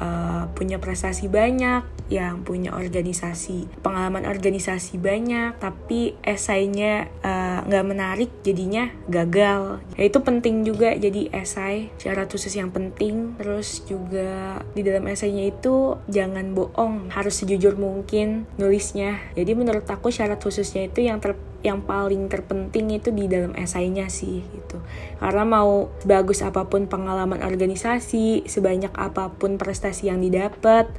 uh, 0.00 0.48
punya 0.54 0.78
prestasi 0.78 1.26
banyak 1.28 1.84
yang 2.12 2.44
punya 2.44 2.76
organisasi 2.76 3.80
pengalaman 3.80 4.28
organisasi 4.28 5.00
banyak 5.00 5.56
tapi 5.56 6.12
esainya 6.20 7.08
eh, 7.24 7.58
nggak 7.64 7.84
uh, 7.84 7.88
menarik 7.88 8.30
jadinya 8.44 8.92
gagal. 9.08 9.80
Ya 9.96 10.12
itu 10.12 10.18
penting 10.20 10.60
juga 10.60 10.92
jadi 10.92 11.32
esai 11.32 11.88
syarat 11.96 12.28
khusus 12.28 12.52
yang 12.52 12.68
penting. 12.68 13.32
Terus 13.40 13.80
juga 13.88 14.60
di 14.76 14.84
dalam 14.84 15.08
esainya 15.08 15.48
itu 15.48 15.96
jangan 16.12 16.52
bohong 16.52 17.08
harus 17.16 17.40
sejujur 17.40 17.80
mungkin 17.80 18.44
nulisnya. 18.60 19.16
Jadi 19.32 19.56
menurut 19.56 19.88
aku 19.88 20.12
syarat 20.12 20.36
khususnya 20.36 20.92
itu 20.92 21.08
yang 21.08 21.16
ter 21.16 21.32
yang 21.62 21.86
paling 21.86 22.26
terpenting 22.26 22.90
itu 22.90 23.14
di 23.14 23.30
dalam 23.30 23.54
esainya 23.54 24.10
sih 24.10 24.42
gitu. 24.42 24.82
Karena 25.22 25.46
mau 25.46 25.90
bagus 26.02 26.42
apa 26.42 26.66
pun 26.66 26.90
pengalaman 26.90 27.42
organisasi 27.42 28.50
sebanyak 28.50 28.90
apa 28.98 29.30
pun 29.30 29.56
prestasi 29.56 30.10
yang 30.10 30.18
didapat 30.18 30.90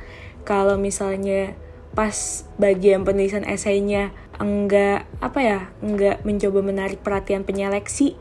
kalau 0.47 0.79
misalnya 0.79 1.55
pas 1.93 2.47
bagian 2.57 3.05
penulisan 3.05 3.45
esainya 3.45 4.09
enggak 4.41 5.05
apa 5.21 5.39
ya 5.39 5.59
enggak 5.85 6.25
mencoba 6.25 6.59
menarik 6.65 6.99
perhatian 7.05 7.45
penyeleksi 7.45 8.17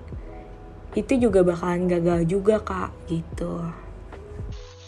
itu 0.92 1.12
juga 1.16 1.40
bakalan 1.40 1.88
gagal 1.88 2.28
juga 2.28 2.60
kak 2.60 2.92
gitu. 3.08 3.64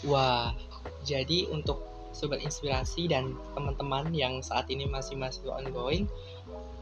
Wah 0.05 0.53
jadi 1.01 1.49
untuk 1.49 1.81
sobat 2.13 2.39
inspirasi 2.39 3.11
dan 3.11 3.35
teman-teman 3.57 4.13
yang 4.15 4.39
saat 4.39 4.69
ini 4.71 4.87
masih 4.87 5.19
masih 5.19 5.49
ongoing 5.51 6.07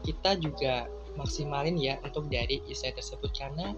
kita 0.04 0.36
juga 0.38 0.86
maksimalin 1.16 1.80
ya 1.80 1.96
untuk 2.04 2.28
dari 2.28 2.60
esai 2.68 2.92
tersebut. 2.92 3.32
Karena 3.32 3.72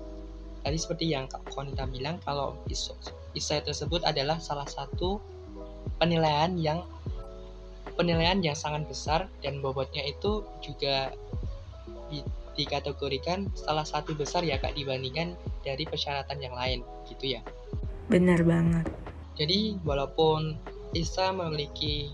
tadi 0.66 0.76
seperti 0.76 1.14
yang 1.14 1.30
Kak 1.30 1.46
Konita 1.54 1.86
bilang 1.86 2.18
kalau 2.26 2.58
esai 2.68 3.62
tersebut 3.62 4.02
adalah 4.02 4.42
salah 4.42 4.66
satu 4.66 5.22
penilaian 6.02 6.58
yang 6.58 6.82
penilaian 7.96 8.42
yang 8.44 8.58
sangat 8.58 8.84
besar 8.84 9.30
dan 9.40 9.64
bobotnya 9.64 10.04
itu 10.04 10.44
juga 10.60 11.14
di, 12.12 12.20
dikategorikan 12.54 13.48
salah 13.56 13.88
satu 13.88 14.12
besar 14.12 14.44
ya 14.44 14.60
kak 14.60 14.76
dibandingkan 14.76 15.32
dari 15.64 15.88
persyaratan 15.88 16.38
yang 16.40 16.52
lain 16.52 16.84
gitu 17.08 17.38
ya. 17.38 17.40
Benar 18.12 18.44
banget. 18.44 18.86
Jadi 19.36 19.80
walaupun 19.84 20.56
ISA 20.96 21.32
memiliki 21.32 22.12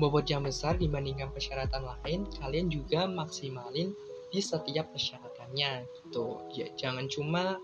bobot 0.00 0.26
yang 0.26 0.42
besar 0.42 0.74
dibandingkan 0.76 1.30
persyaratan 1.30 1.86
lain 1.86 2.26
kalian 2.40 2.66
juga 2.68 3.06
maksimalin 3.06 3.94
di 4.34 4.40
setiap 4.42 4.90
persyaratannya 4.90 5.86
gitu 5.86 6.42
ya 6.54 6.66
jangan 6.74 7.06
cuma 7.06 7.62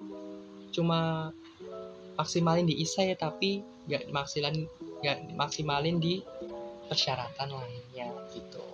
cuma 0.71 1.31
maksimalin 2.15 2.69
di 2.69 2.79
ISA 2.79 3.11
ya 3.11 3.17
tapi 3.19 3.67
nggak 3.91 4.13
maksimalin 4.15 4.71
nggak 5.03 5.19
maksimalin 5.35 5.97
di 5.99 6.23
persyaratan 6.91 7.55
lainnya 7.55 8.11
gitu. 8.35 8.67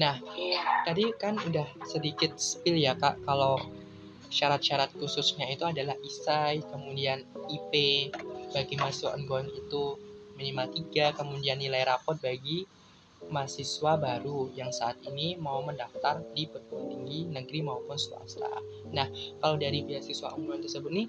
Nah, 0.00 0.18
iya. 0.34 0.82
tadi 0.82 1.12
kan 1.14 1.38
udah 1.38 1.68
sedikit 1.86 2.34
spill 2.40 2.74
ya 2.74 2.98
kak 2.98 3.20
kalau 3.22 3.60
syarat-syarat 4.32 4.90
khususnya 4.98 5.46
itu 5.46 5.62
adalah 5.62 5.94
ISAI, 6.02 6.66
kemudian 6.66 7.22
IP 7.46 7.72
bagi 8.50 8.74
mahasiswa 8.74 9.14
ongoing 9.14 9.46
itu 9.54 9.94
minimal 10.34 10.70
3, 10.70 11.14
kemudian 11.14 11.58
nilai 11.58 11.86
rapot 11.86 12.18
bagi 12.18 12.66
mahasiswa 13.30 13.96
baru 13.96 14.52
yang 14.52 14.68
saat 14.68 15.00
ini 15.08 15.36
mau 15.40 15.64
mendaftar 15.64 16.20
di 16.36 16.44
perguruan 16.44 16.92
tinggi 16.92 17.24
negeri 17.28 17.64
maupun 17.64 17.96
swasta. 17.96 18.60
Nah, 18.92 19.08
kalau 19.40 19.56
dari 19.56 19.80
beasiswa 19.80 20.34
unggulan 20.36 20.60
tersebut 20.60 20.92
nih, 20.92 21.08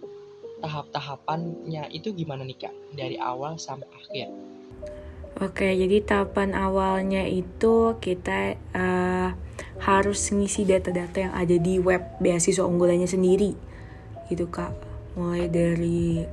tahap-tahapannya 0.64 1.92
itu 1.92 2.16
gimana 2.16 2.48
nih 2.48 2.68
kak? 2.68 2.76
Dari 2.96 3.20
awal 3.20 3.60
sampai 3.60 3.90
akhir? 3.92 4.28
Oke, 5.44 5.68
jadi 5.76 6.00
tahapan 6.00 6.56
awalnya 6.56 7.28
itu 7.28 8.00
kita 8.00 8.56
uh, 8.72 9.36
harus 9.84 10.32
ngisi 10.32 10.64
data-data 10.64 11.28
yang 11.28 11.34
ada 11.36 11.56
di 11.60 11.76
web 11.76 12.00
beasiswa 12.24 12.64
unggulannya 12.64 13.08
sendiri, 13.08 13.52
gitu 14.32 14.48
kak. 14.48 14.72
Mulai 15.20 15.52
dari 15.52 16.24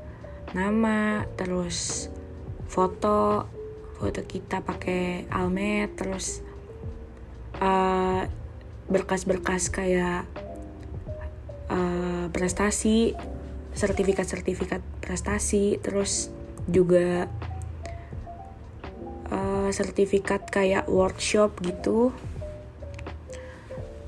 nama, 0.55 1.27
terus 1.35 2.07
foto, 2.73 3.45
foto 4.01 4.21
kita 4.25 4.65
pakai 4.65 5.29
almet, 5.29 5.93
terus 5.93 6.41
uh, 7.61 8.25
berkas-berkas 8.89 9.69
kayak 9.69 10.25
uh, 11.69 12.33
prestasi, 12.33 13.13
sertifikat-sertifikat 13.77 14.81
prestasi, 15.05 15.77
terus 15.85 16.33
juga 16.65 17.29
sertifikat 19.73 20.47
kayak 20.53 20.87
workshop 20.87 21.59
gitu. 21.65 22.13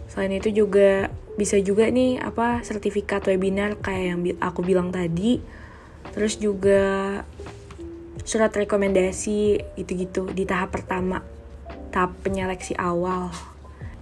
Selain 0.06 0.30
itu 0.30 0.52
juga 0.54 1.10
bisa 1.34 1.58
juga 1.58 1.90
nih 1.90 2.22
apa 2.22 2.62
sertifikat 2.62 3.26
webinar 3.26 3.80
kayak 3.80 4.04
yang 4.04 4.20
aku 4.38 4.62
bilang 4.62 4.94
tadi. 4.94 5.42
Terus 6.14 6.38
juga 6.38 7.24
surat 8.24 8.50
rekomendasi 8.50 9.60
gitu-gitu 9.76 10.32
di 10.32 10.48
tahap 10.48 10.72
pertama 10.72 11.20
tahap 11.94 12.18
penyeleksi 12.26 12.74
awal. 12.74 13.30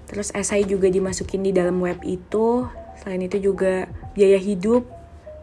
Terus 0.09 0.33
esai 0.33 0.65
juga 0.65 0.89
dimasukin 0.89 1.45
di 1.45 1.53
dalam 1.53 1.77
web 1.85 2.01
itu. 2.01 2.65
Selain 2.97 3.21
itu 3.21 3.37
juga 3.53 3.93
biaya 4.17 4.41
hidup. 4.41 4.89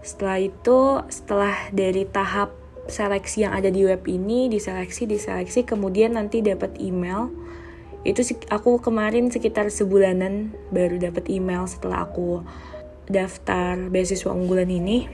Setelah 0.02 0.42
itu 0.42 0.80
setelah 1.14 1.54
dari 1.70 2.10
tahap 2.10 2.58
seleksi 2.90 3.46
yang 3.46 3.54
ada 3.54 3.70
di 3.70 3.86
web 3.86 4.02
ini 4.10 4.50
diseleksi 4.50 5.06
diseleksi 5.06 5.62
kemudian 5.62 6.18
nanti 6.18 6.42
dapat 6.42 6.74
email. 6.82 7.30
Itu 8.02 8.26
aku 8.50 8.82
kemarin 8.82 9.30
sekitar 9.30 9.70
sebulanan 9.70 10.56
baru 10.74 10.98
dapat 10.98 11.30
email 11.30 11.70
setelah 11.70 12.10
aku 12.10 12.42
daftar 13.06 13.78
beasiswa 13.90 14.34
unggulan 14.34 14.70
ini. 14.70 15.06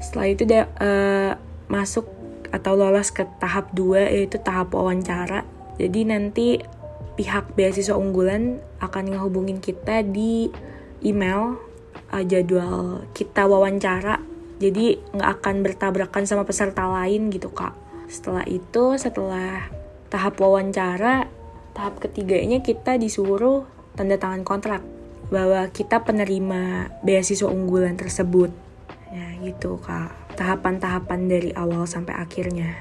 Setelah 0.00 0.26
itu 0.26 0.42
uh, 0.48 1.32
masuk 1.68 2.19
atau 2.50 2.74
lolos 2.74 3.14
ke 3.14 3.26
tahap 3.38 3.70
2 3.74 4.10
yaitu 4.10 4.38
tahap 4.42 4.74
wawancara. 4.74 5.46
Jadi 5.78 6.00
nanti 6.06 6.46
pihak 7.14 7.54
beasiswa 7.54 7.96
unggulan 7.96 8.60
akan 8.82 9.14
ngehubungin 9.14 9.62
kita 9.62 10.02
di 10.04 10.50
email 11.02 11.56
uh, 12.12 12.24
jadwal 12.26 13.06
kita 13.16 13.46
wawancara. 13.46 14.20
Jadi 14.60 15.00
nggak 15.16 15.30
akan 15.40 15.54
bertabrakan 15.64 16.24
sama 16.28 16.44
peserta 16.44 16.84
lain 16.84 17.32
gitu 17.32 17.48
kak. 17.48 17.72
Setelah 18.10 18.44
itu 18.44 18.98
setelah 19.00 19.70
tahap 20.10 20.36
wawancara 20.42 21.30
tahap 21.72 22.02
ketiganya 22.02 22.60
kita 22.60 22.98
disuruh 22.98 23.64
tanda 23.94 24.18
tangan 24.18 24.42
kontrak 24.42 24.82
bahwa 25.30 25.64
kita 25.70 26.02
penerima 26.02 26.90
beasiswa 27.06 27.46
unggulan 27.46 27.94
tersebut. 27.94 28.50
Ya 29.10 29.26
gitu 29.42 29.78
kak, 29.80 30.12
tahapan-tahapan 30.40 31.28
dari 31.28 31.52
awal 31.52 31.84
sampai 31.84 32.16
akhirnya. 32.16 32.72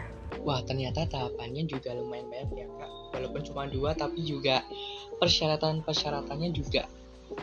Wah 0.48 0.64
ternyata 0.64 1.04
tahapannya 1.12 1.68
juga 1.68 1.92
lumayan 1.92 2.32
banyak 2.32 2.56
ya 2.56 2.68
kak, 2.80 2.92
walaupun 3.12 3.42
cuma 3.44 3.68
dua 3.68 3.92
tapi 3.92 4.24
juga 4.24 4.64
persyaratan-persyaratannya 5.20 6.56
juga 6.56 6.88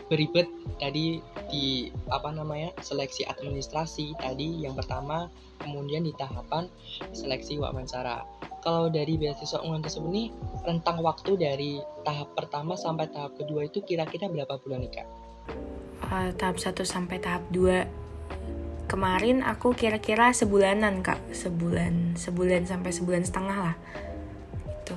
beribet 0.09 0.49
tadi 0.81 1.21
di 1.53 1.93
apa 2.09 2.33
namanya 2.33 2.73
seleksi 2.81 3.29
administrasi 3.29 4.17
tadi 4.17 4.65
yang 4.65 4.73
pertama 4.73 5.29
kemudian 5.61 6.03
di 6.03 6.11
tahapan 6.17 6.67
seleksi 7.15 7.55
wawancara 7.61 8.25
kalau 8.65 8.91
dari 8.91 9.15
beasiswa 9.15 9.63
unggulan 9.63 9.85
tersebut 9.85 10.09
nih 10.11 10.27
rentang 10.65 10.99
waktu 11.05 11.39
dari 11.39 11.79
tahap 12.03 12.33
pertama 12.35 12.75
sampai 12.75 13.07
tahap 13.13 13.37
kedua 13.39 13.69
itu 13.69 13.79
kira-kira 13.85 14.27
berapa 14.27 14.59
bulan 14.59 14.83
nih 14.83 14.91
kak? 14.91 15.07
Uh, 16.09 16.29
tahap 16.35 16.59
1 16.59 16.75
sampai 16.83 17.21
tahap 17.23 17.47
2 17.55 18.07
kemarin 18.87 19.43
aku 19.43 19.75
kira-kira 19.75 20.31
sebulanan 20.31 21.03
kak. 21.03 21.19
Sebulan 21.35 22.15
sebulan 22.15 22.65
sampai 22.65 22.91
sebulan 22.95 23.23
setengah 23.27 23.57
lah. 23.71 23.75
Itu 24.83 24.95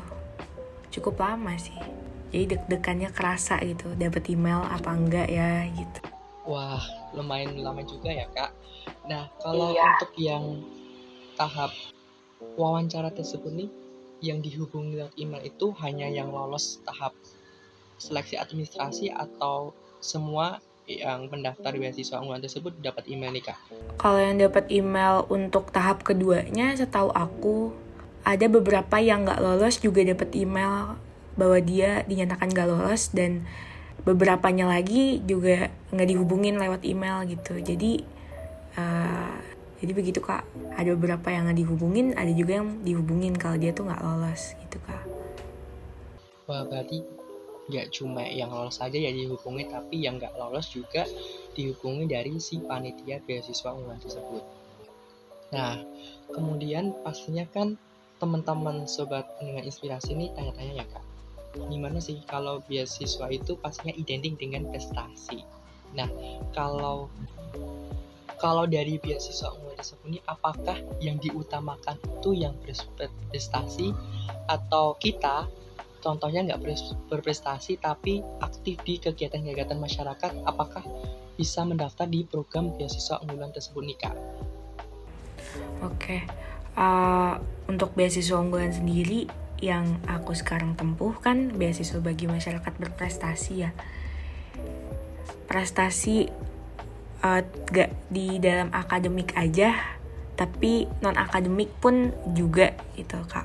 cukup 0.95 1.21
lama 1.21 1.59
sih. 1.59 1.77
Jadi 2.31 2.57
deg-degannya 2.57 3.11
kerasa 3.11 3.59
gitu. 3.67 3.91
Dapat 3.99 4.31
email 4.31 4.63
apa 4.63 4.91
enggak 4.95 5.29
ya 5.29 5.67
gitu. 5.75 6.01
Wah 6.47 6.81
lumayan 7.13 7.59
lama 7.59 7.83
juga 7.83 8.15
ya 8.15 8.31
kak. 8.31 8.55
Nah 9.11 9.27
kalau 9.43 9.75
iya. 9.75 9.99
untuk 9.99 10.15
yang 10.17 10.63
tahap 11.35 11.75
wawancara 12.55 13.11
tersebut 13.11 13.51
nih 13.51 13.71
yang 14.21 14.39
dihubungi 14.45 15.01
lewat 15.01 15.15
email 15.19 15.43
itu 15.43 15.73
hanya 15.83 16.07
yang 16.07 16.31
lolos 16.31 16.79
tahap 16.85 17.17
seleksi 18.01 18.37
administrasi 18.37 19.13
atau 19.13 19.73
semua 20.01 20.61
yang 20.99 21.31
pendaftar 21.31 21.71
beasiswa 21.79 22.19
unggulan 22.19 22.43
tersebut 22.43 22.75
dapat 22.83 23.07
email 23.07 23.31
nih 23.31 23.47
kak? 23.47 23.59
Kalau 24.01 24.19
yang 24.19 24.43
dapat 24.43 24.67
email 24.75 25.23
untuk 25.31 25.71
tahap 25.71 26.03
keduanya, 26.03 26.75
setahu 26.75 27.15
aku 27.15 27.71
ada 28.27 28.47
beberapa 28.51 28.99
yang 28.99 29.23
nggak 29.23 29.39
lolos 29.39 29.79
juga 29.79 30.03
dapat 30.03 30.35
email 30.35 30.99
bahwa 31.39 31.57
dia 31.63 32.05
dinyatakan 32.05 32.53
gak 32.53 32.69
lolos 32.69 33.15
dan 33.17 33.49
beberapanya 34.05 34.69
lagi 34.69 35.23
juga 35.25 35.73
nggak 35.95 36.09
dihubungin 36.11 36.61
lewat 36.61 36.85
email 36.85 37.25
gitu. 37.25 37.57
Jadi 37.63 38.05
uh, 38.77 39.35
jadi 39.81 39.93
begitu 39.97 40.21
kak 40.21 40.45
ada 40.77 40.93
beberapa 40.93 41.33
yang 41.33 41.49
nggak 41.49 41.59
dihubungin 41.65 42.07
ada 42.15 42.31
juga 42.31 42.61
yang 42.61 42.85
dihubungin 42.85 43.35
kalau 43.35 43.57
dia 43.57 43.73
tuh 43.73 43.89
nggak 43.89 44.05
lolos 44.05 44.53
gitu 44.61 44.77
kak 44.85 45.05
wah 46.45 46.63
berarti 46.69 47.01
nggak 47.71 47.95
cuma 47.95 48.27
yang 48.27 48.51
lolos 48.51 48.83
saja 48.83 48.99
ya 48.99 49.15
dihubungi 49.15 49.71
tapi 49.71 50.03
yang 50.03 50.19
nggak 50.19 50.35
lolos 50.35 50.69
juga 50.75 51.07
dihubungi 51.55 52.11
dari 52.11 52.37
si 52.43 52.59
panitia 52.59 53.23
beasiswa 53.23 53.71
unggulan 53.71 54.03
tersebut. 54.03 54.43
Nah 55.55 55.79
kemudian 56.35 56.95
pastinya 57.07 57.47
kan 57.49 57.79
teman-teman 58.21 58.85
sobat 58.85 59.25
dengan 59.41 59.65
inspirasi 59.65 60.13
ini 60.13 60.35
tanya-tanya 60.35 60.85
ya 60.85 60.87
kak. 60.91 61.05
Gimana 61.71 61.99
sih 61.99 62.21
kalau 62.27 62.63
beasiswa 62.67 63.27
itu 63.31 63.55
pastinya 63.59 63.95
identik 63.95 64.37
dengan 64.37 64.69
prestasi? 64.69 65.47
Nah 65.95 66.11
kalau 66.53 67.09
kalau 68.41 68.65
dari 68.65 68.97
beasiswa 68.97 69.53
unggulan 69.53 69.77
tersebut 69.77 70.05
ini 70.09 70.21
apakah 70.25 70.81
yang 71.05 71.21
diutamakan 71.21 72.01
itu 72.01 72.31
yang 72.33 72.57
berprestasi 72.65 73.93
atau 74.49 74.97
kita 74.97 75.45
contohnya 76.01 76.43
nggak 76.45 76.61
berprestasi 77.13 77.79
tapi 77.79 78.25
aktif 78.41 78.81
di 78.83 78.99
kegiatan-kegiatan 78.99 79.77
masyarakat 79.77 80.33
apakah 80.49 80.83
bisa 81.37 81.65
mendaftar 81.65 82.05
di 82.09 82.25
program 82.29 82.73
beasiswa 82.77 83.21
unggulan 83.25 83.53
tersebut 83.53 83.83
nih 83.85 83.99
kak? 84.01 84.17
Oke, 85.81 86.25
uh, 86.77 87.41
untuk 87.69 87.97
beasiswa 87.97 88.37
unggulan 88.37 88.73
sendiri 88.73 89.29
yang 89.61 90.01
aku 90.09 90.33
sekarang 90.33 90.77
tempuh 90.77 91.17
kan 91.21 91.53
beasiswa 91.53 92.01
bagi 92.01 92.29
masyarakat 92.29 92.73
berprestasi 92.77 93.53
ya. 93.65 93.71
Prestasi 95.49 96.29
uh, 97.25 97.41
gak 97.73 97.91
di 98.13 98.41
dalam 98.41 98.73
akademik 98.73 99.37
aja 99.37 100.01
tapi 100.37 100.89
non 101.05 101.21
akademik 101.21 101.69
pun 101.85 102.17
juga 102.33 102.73
gitu 102.97 103.21
kak 103.29 103.45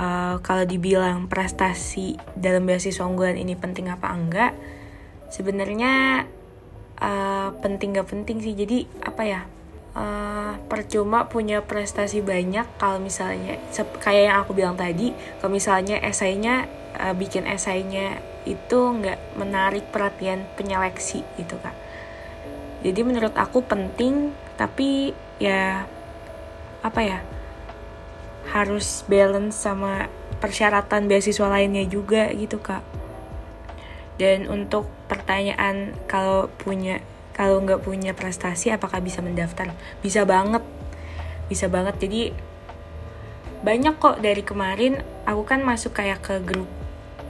uh, 0.00 0.40
kalau 0.40 0.64
dibilang 0.64 1.28
prestasi 1.28 2.16
dalam 2.32 2.64
beasiswa 2.64 3.04
unggulan 3.04 3.36
ini 3.36 3.52
penting 3.52 3.92
apa 3.92 4.08
enggak 4.08 4.52
sebenarnya 5.28 6.24
uh, 6.98 7.52
penting 7.60 7.94
gak 7.94 8.08
penting 8.08 8.40
sih. 8.40 8.56
Jadi 8.56 8.88
apa 9.04 9.22
ya 9.28 9.40
uh, 9.94 10.56
percuma 10.66 11.28
punya 11.28 11.60
prestasi 11.60 12.24
banyak 12.24 12.66
kalau 12.80 12.98
misalnya 12.98 13.60
kayak 14.00 14.22
yang 14.32 14.36
aku 14.42 14.56
bilang 14.56 14.74
tadi 14.74 15.12
kalau 15.38 15.52
misalnya 15.52 16.00
esainya 16.00 16.66
uh, 16.98 17.14
bikin 17.14 17.44
esainya 17.46 18.18
itu 18.48 18.78
nggak 18.96 19.36
menarik 19.36 19.84
perhatian 19.92 20.48
penyeleksi 20.56 21.20
gitu 21.36 21.60
kak. 21.60 21.76
Jadi 22.80 23.00
menurut 23.04 23.36
aku 23.36 23.60
penting 23.60 24.32
tapi 24.56 25.12
ya 25.36 25.84
apa 26.80 27.00
ya 27.04 27.20
harus 28.48 29.04
balance 29.04 29.60
sama 29.60 30.08
persyaratan 30.40 31.04
beasiswa 31.06 31.46
lainnya 31.46 31.84
juga 31.84 32.32
gitu 32.32 32.56
kak. 32.58 32.80
Dan 34.16 34.48
untuk 34.48 34.88
pertanyaan 35.08 35.96
kalau 36.08 36.48
punya 36.60 37.00
kalau 37.36 37.60
nggak 37.64 37.80
punya 37.84 38.12
prestasi 38.12 38.68
apakah 38.72 39.00
bisa 39.00 39.24
mendaftar? 39.24 39.72
Bisa 40.04 40.24
banget. 40.28 40.64
Bisa 41.48 41.68
banget. 41.72 41.96
Jadi 42.00 42.32
banyak 43.60 44.00
kok 44.00 44.20
dari 44.24 44.40
kemarin 44.40 45.00
aku 45.28 45.44
kan 45.44 45.60
masuk 45.60 45.96
kayak 45.96 46.24
ke 46.24 46.40
grup 46.40 46.68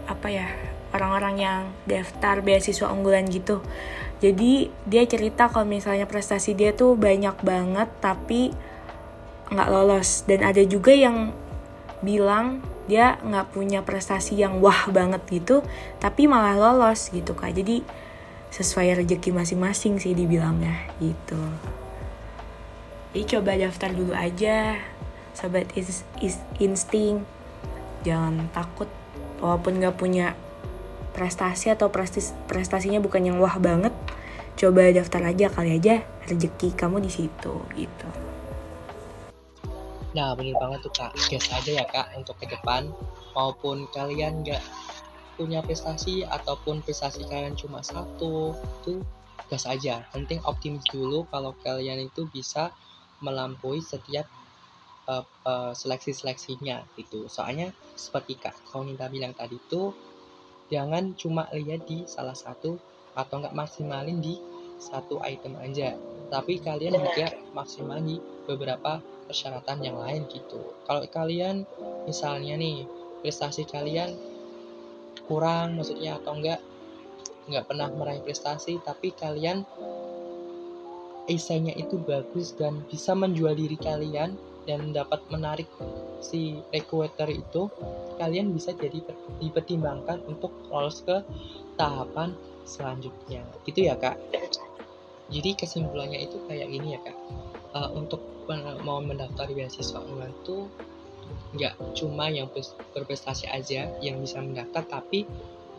apa 0.07 0.31
ya 0.31 0.47
orang-orang 0.91 1.35
yang 1.39 1.61
daftar 1.87 2.43
beasiswa 2.43 2.91
unggulan 2.91 3.27
gitu. 3.31 3.63
Jadi 4.21 4.69
dia 4.85 5.03
cerita 5.07 5.49
kalau 5.49 5.65
misalnya 5.67 6.05
prestasi 6.05 6.53
dia 6.53 6.75
tuh 6.75 6.99
banyak 6.99 7.41
banget 7.41 7.89
tapi 8.03 8.53
nggak 9.51 9.69
lolos. 9.71 10.25
Dan 10.25 10.47
ada 10.47 10.63
juga 10.65 10.95
yang 10.95 11.35
bilang 12.01 12.65
dia 12.89 13.21
nggak 13.21 13.53
punya 13.53 13.85
prestasi 13.85 14.41
yang 14.41 14.59
wah 14.65 14.89
banget 14.89 15.21
gitu 15.29 15.61
tapi 16.01 16.27
malah 16.27 16.57
lolos 16.57 17.13
gitu 17.13 17.37
kak. 17.37 17.53
Jadi 17.55 17.85
sesuai 18.51 19.05
rezeki 19.05 19.31
masing-masing 19.31 20.03
sih 20.03 20.17
dibilangnya 20.17 20.91
gitu. 20.99 21.39
Jadi 23.11 23.23
coba 23.37 23.59
daftar 23.59 23.91
dulu 23.95 24.15
aja 24.15 24.79
sobat 25.35 25.71
is, 25.79 26.03
is 26.19 26.39
insting. 26.59 27.23
Jangan 28.03 28.49
takut 28.51 28.91
walaupun 29.39 29.79
nggak 29.79 29.97
punya 29.99 30.35
prestasi 31.11 31.75
atau 31.75 31.91
prestis, 31.91 32.33
prestasinya 32.47 33.03
bukan 33.03 33.27
yang 33.27 33.39
wah 33.43 33.59
banget 33.59 33.93
coba 34.55 34.93
daftar 34.93 35.33
aja 35.33 35.49
kali 35.49 35.81
aja 35.81 36.05
rezeki 36.29 36.77
kamu 36.77 37.01
di 37.03 37.11
situ 37.11 37.55
gitu 37.75 38.30
Nah, 40.11 40.35
bener 40.35 40.59
banget 40.59 40.83
tuh 40.83 40.93
kak. 40.95 41.15
Gas 41.31 41.47
aja 41.55 41.71
ya 41.83 41.87
kak 41.87 42.19
untuk 42.19 42.35
ke 42.43 42.51
depan. 42.51 42.91
Maupun 43.37 43.87
kalian 43.95 44.43
nggak 44.43 44.63
punya 45.39 45.63
prestasi 45.63 46.27
ataupun 46.27 46.83
prestasi 46.83 47.25
kalian 47.31 47.55
cuma 47.55 47.81
satu, 47.81 48.59
tuh 48.83 49.01
gas 49.47 49.71
aja. 49.71 50.03
Penting 50.11 50.43
optimis 50.43 50.83
dulu 50.91 51.31
kalau 51.31 51.55
kalian 51.63 52.11
itu 52.11 52.27
bisa 52.27 52.75
melampaui 53.23 53.79
setiap 53.79 54.27
uh, 55.07 55.23
uh, 55.47 55.73
seleksi-seleksinya 55.79 56.91
gitu. 56.99 57.31
Soalnya 57.31 57.71
seperti 57.95 58.35
kak 58.35 58.59
Kaunita 58.67 59.07
bilang 59.07 59.37
tadi 59.39 59.63
tuh 59.71 59.95
jangan 60.71 61.15
cuma 61.15 61.47
lihat 61.55 61.87
di 61.87 62.07
salah 62.07 62.35
satu 62.35 62.79
atau 63.15 63.35
nggak 63.43 63.55
maksimalin 63.55 64.23
di 64.23 64.39
satu 64.81 65.21
item 65.21 65.59
aja 65.61 65.93
tapi 66.31 66.63
kalian 66.63 66.97
juga 66.97 67.35
maksimal 67.53 67.99
di 68.01 68.17
beberapa 68.47 69.03
persyaratan 69.31 69.79
yang 69.87 69.95
lain 69.95 70.27
gitu. 70.27 70.75
Kalau 70.83 71.07
kalian 71.07 71.63
misalnya 72.11 72.59
nih 72.59 72.83
prestasi 73.23 73.63
kalian 73.71 74.19
kurang 75.31 75.79
maksudnya 75.79 76.19
atau 76.19 76.35
enggak 76.35 76.59
nggak 77.47 77.65
pernah 77.71 77.87
meraih 77.95 78.19
prestasi 78.27 78.83
tapi 78.83 79.15
kalian 79.15 79.63
esainya 81.31 81.71
itu 81.79 82.03
bagus 82.03 82.51
dan 82.59 82.83
bisa 82.91 83.15
menjual 83.15 83.55
diri 83.55 83.79
kalian 83.79 84.35
dan 84.67 84.91
dapat 84.91 85.23
menarik 85.31 85.71
si 86.19 86.59
recruiter 86.75 87.31
itu 87.31 87.71
kalian 88.19 88.51
bisa 88.51 88.75
jadi 88.75 88.99
dipertimbangkan 89.39 90.27
untuk 90.27 90.51
lolos 90.69 91.01
ke 91.07 91.23
tahapan 91.79 92.35
selanjutnya. 92.67 93.41
Gitu 93.65 93.89
ya 93.89 93.97
kak. 93.97 94.21
Jadi 95.31 95.55
kesimpulannya 95.55 96.27
itu 96.27 96.37
kayak 96.51 96.69
gini 96.69 96.99
ya 96.99 97.01
kak 97.07 97.17
uh, 97.75 97.91
untuk 97.95 98.21
mau 98.83 98.99
mendaftar 98.99 99.47
beasiswa 99.55 100.03
unggulan 100.03 100.35
tuh 100.43 100.67
nggak 101.55 101.75
cuma 101.95 102.27
yang 102.27 102.51
berprestasi 102.95 103.47
aja 103.47 103.87
yang 104.03 104.19
bisa 104.19 104.43
mendaftar 104.43 104.83
tapi 104.87 105.27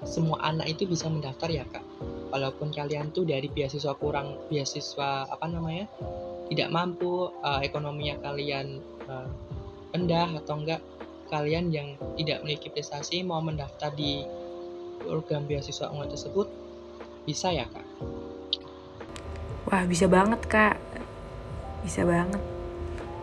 semua 0.07 0.41
anak 0.41 0.71
itu 0.79 0.89
bisa 0.89 1.05
mendaftar 1.11 1.51
ya 1.51 1.67
kak. 1.67 1.83
Walaupun 2.31 2.73
kalian 2.73 3.11
tuh 3.13 3.27
dari 3.27 3.51
beasiswa 3.51 3.93
kurang 3.99 4.39
beasiswa 4.49 5.29
apa 5.29 5.45
namanya 5.45 5.85
tidak 6.49 6.71
mampu 6.73 7.29
uh, 7.29 7.59
ekonominya 7.61 8.17
kalian 8.23 8.81
uh, 9.05 9.27
rendah 9.91 10.31
atau 10.41 10.57
enggak 10.57 10.81
kalian 11.29 11.71
yang 11.71 11.87
tidak 12.17 12.43
memiliki 12.43 12.67
prestasi 12.71 13.23
mau 13.23 13.39
mendaftar 13.39 13.93
di 13.93 14.25
program 15.03 15.45
beasiswa 15.45 15.91
unggulan 15.91 16.11
tersebut 16.11 16.47
bisa 17.27 17.53
ya 17.53 17.69
kak? 17.69 17.87
Wah 19.69 19.85
bisa 19.85 20.09
banget 20.09 20.41
kak 20.49 20.75
bisa 21.83 22.05
banget 22.07 22.41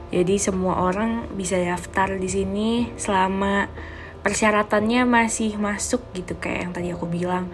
jadi 0.09 0.41
semua 0.41 0.89
orang 0.89 1.29
bisa 1.37 1.61
daftar 1.61 2.17
di 2.17 2.29
sini 2.33 2.71
selama 2.97 3.69
persyaratannya 4.25 5.05
masih 5.05 5.61
masuk 5.61 6.01
gitu 6.17 6.33
kayak 6.41 6.59
yang 6.69 6.73
tadi 6.73 6.89
aku 6.97 7.05
bilang 7.05 7.53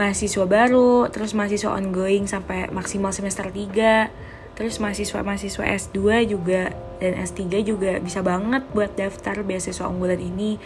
mahasiswa 0.00 0.48
baru, 0.48 1.12
terus 1.12 1.36
mahasiswa 1.36 1.76
ongoing 1.76 2.24
sampai 2.24 2.72
maksimal 2.72 3.12
semester 3.12 3.52
3, 3.52 4.08
terus 4.56 4.80
mahasiswa-mahasiswa 4.80 5.60
S2 5.60 6.24
juga 6.24 6.72
dan 7.00 7.20
S3 7.20 7.60
juga 7.60 8.00
bisa 8.00 8.24
banget 8.24 8.64
buat 8.72 8.96
daftar 8.96 9.44
beasiswa 9.44 9.84
unggulan 9.84 10.20
ini. 10.20 10.56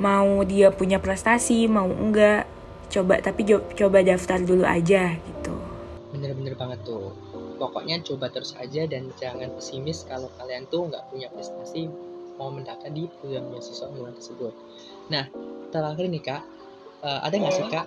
Mau 0.00 0.42
dia 0.48 0.72
punya 0.72 0.96
prestasi, 0.96 1.68
mau 1.68 1.86
enggak, 1.86 2.48
coba 2.88 3.20
tapi 3.20 3.44
coba 3.52 4.00
daftar 4.00 4.40
dulu 4.40 4.64
aja 4.64 5.12
gitu. 5.12 5.54
Bener-bener 6.16 6.56
banget 6.56 6.80
tuh 6.88 7.12
pokoknya 7.64 8.04
coba 8.04 8.28
terus 8.28 8.52
aja 8.60 8.84
dan 8.84 9.08
jangan 9.16 9.48
pesimis 9.56 10.04
kalau 10.04 10.28
kalian 10.36 10.68
tuh 10.68 10.92
nggak 10.92 11.08
punya 11.08 11.32
prestasi 11.32 11.88
mau 12.36 12.52
mendaftar 12.52 12.90
di 12.92 13.08
program 13.20 13.48
beasiswa 13.48 13.88
unggulan 13.88 14.12
tersebut. 14.12 14.52
Nah, 15.08 15.30
terakhir 15.72 16.06
nih 16.10 16.22
kak, 16.22 16.42
uh, 17.00 17.20
ada 17.24 17.34
nggak 17.40 17.54
sih 17.54 17.66
kak 17.70 17.86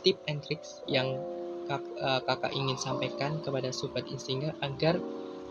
tip 0.00 0.16
and 0.24 0.40
tricks 0.40 0.80
yang 0.88 1.20
kak, 1.68 1.82
uh, 2.00 2.22
kakak 2.24 2.54
ingin 2.56 2.78
sampaikan 2.80 3.42
kepada 3.44 3.68
sobat 3.74 4.08
instinger 4.08 4.56
agar 4.64 4.96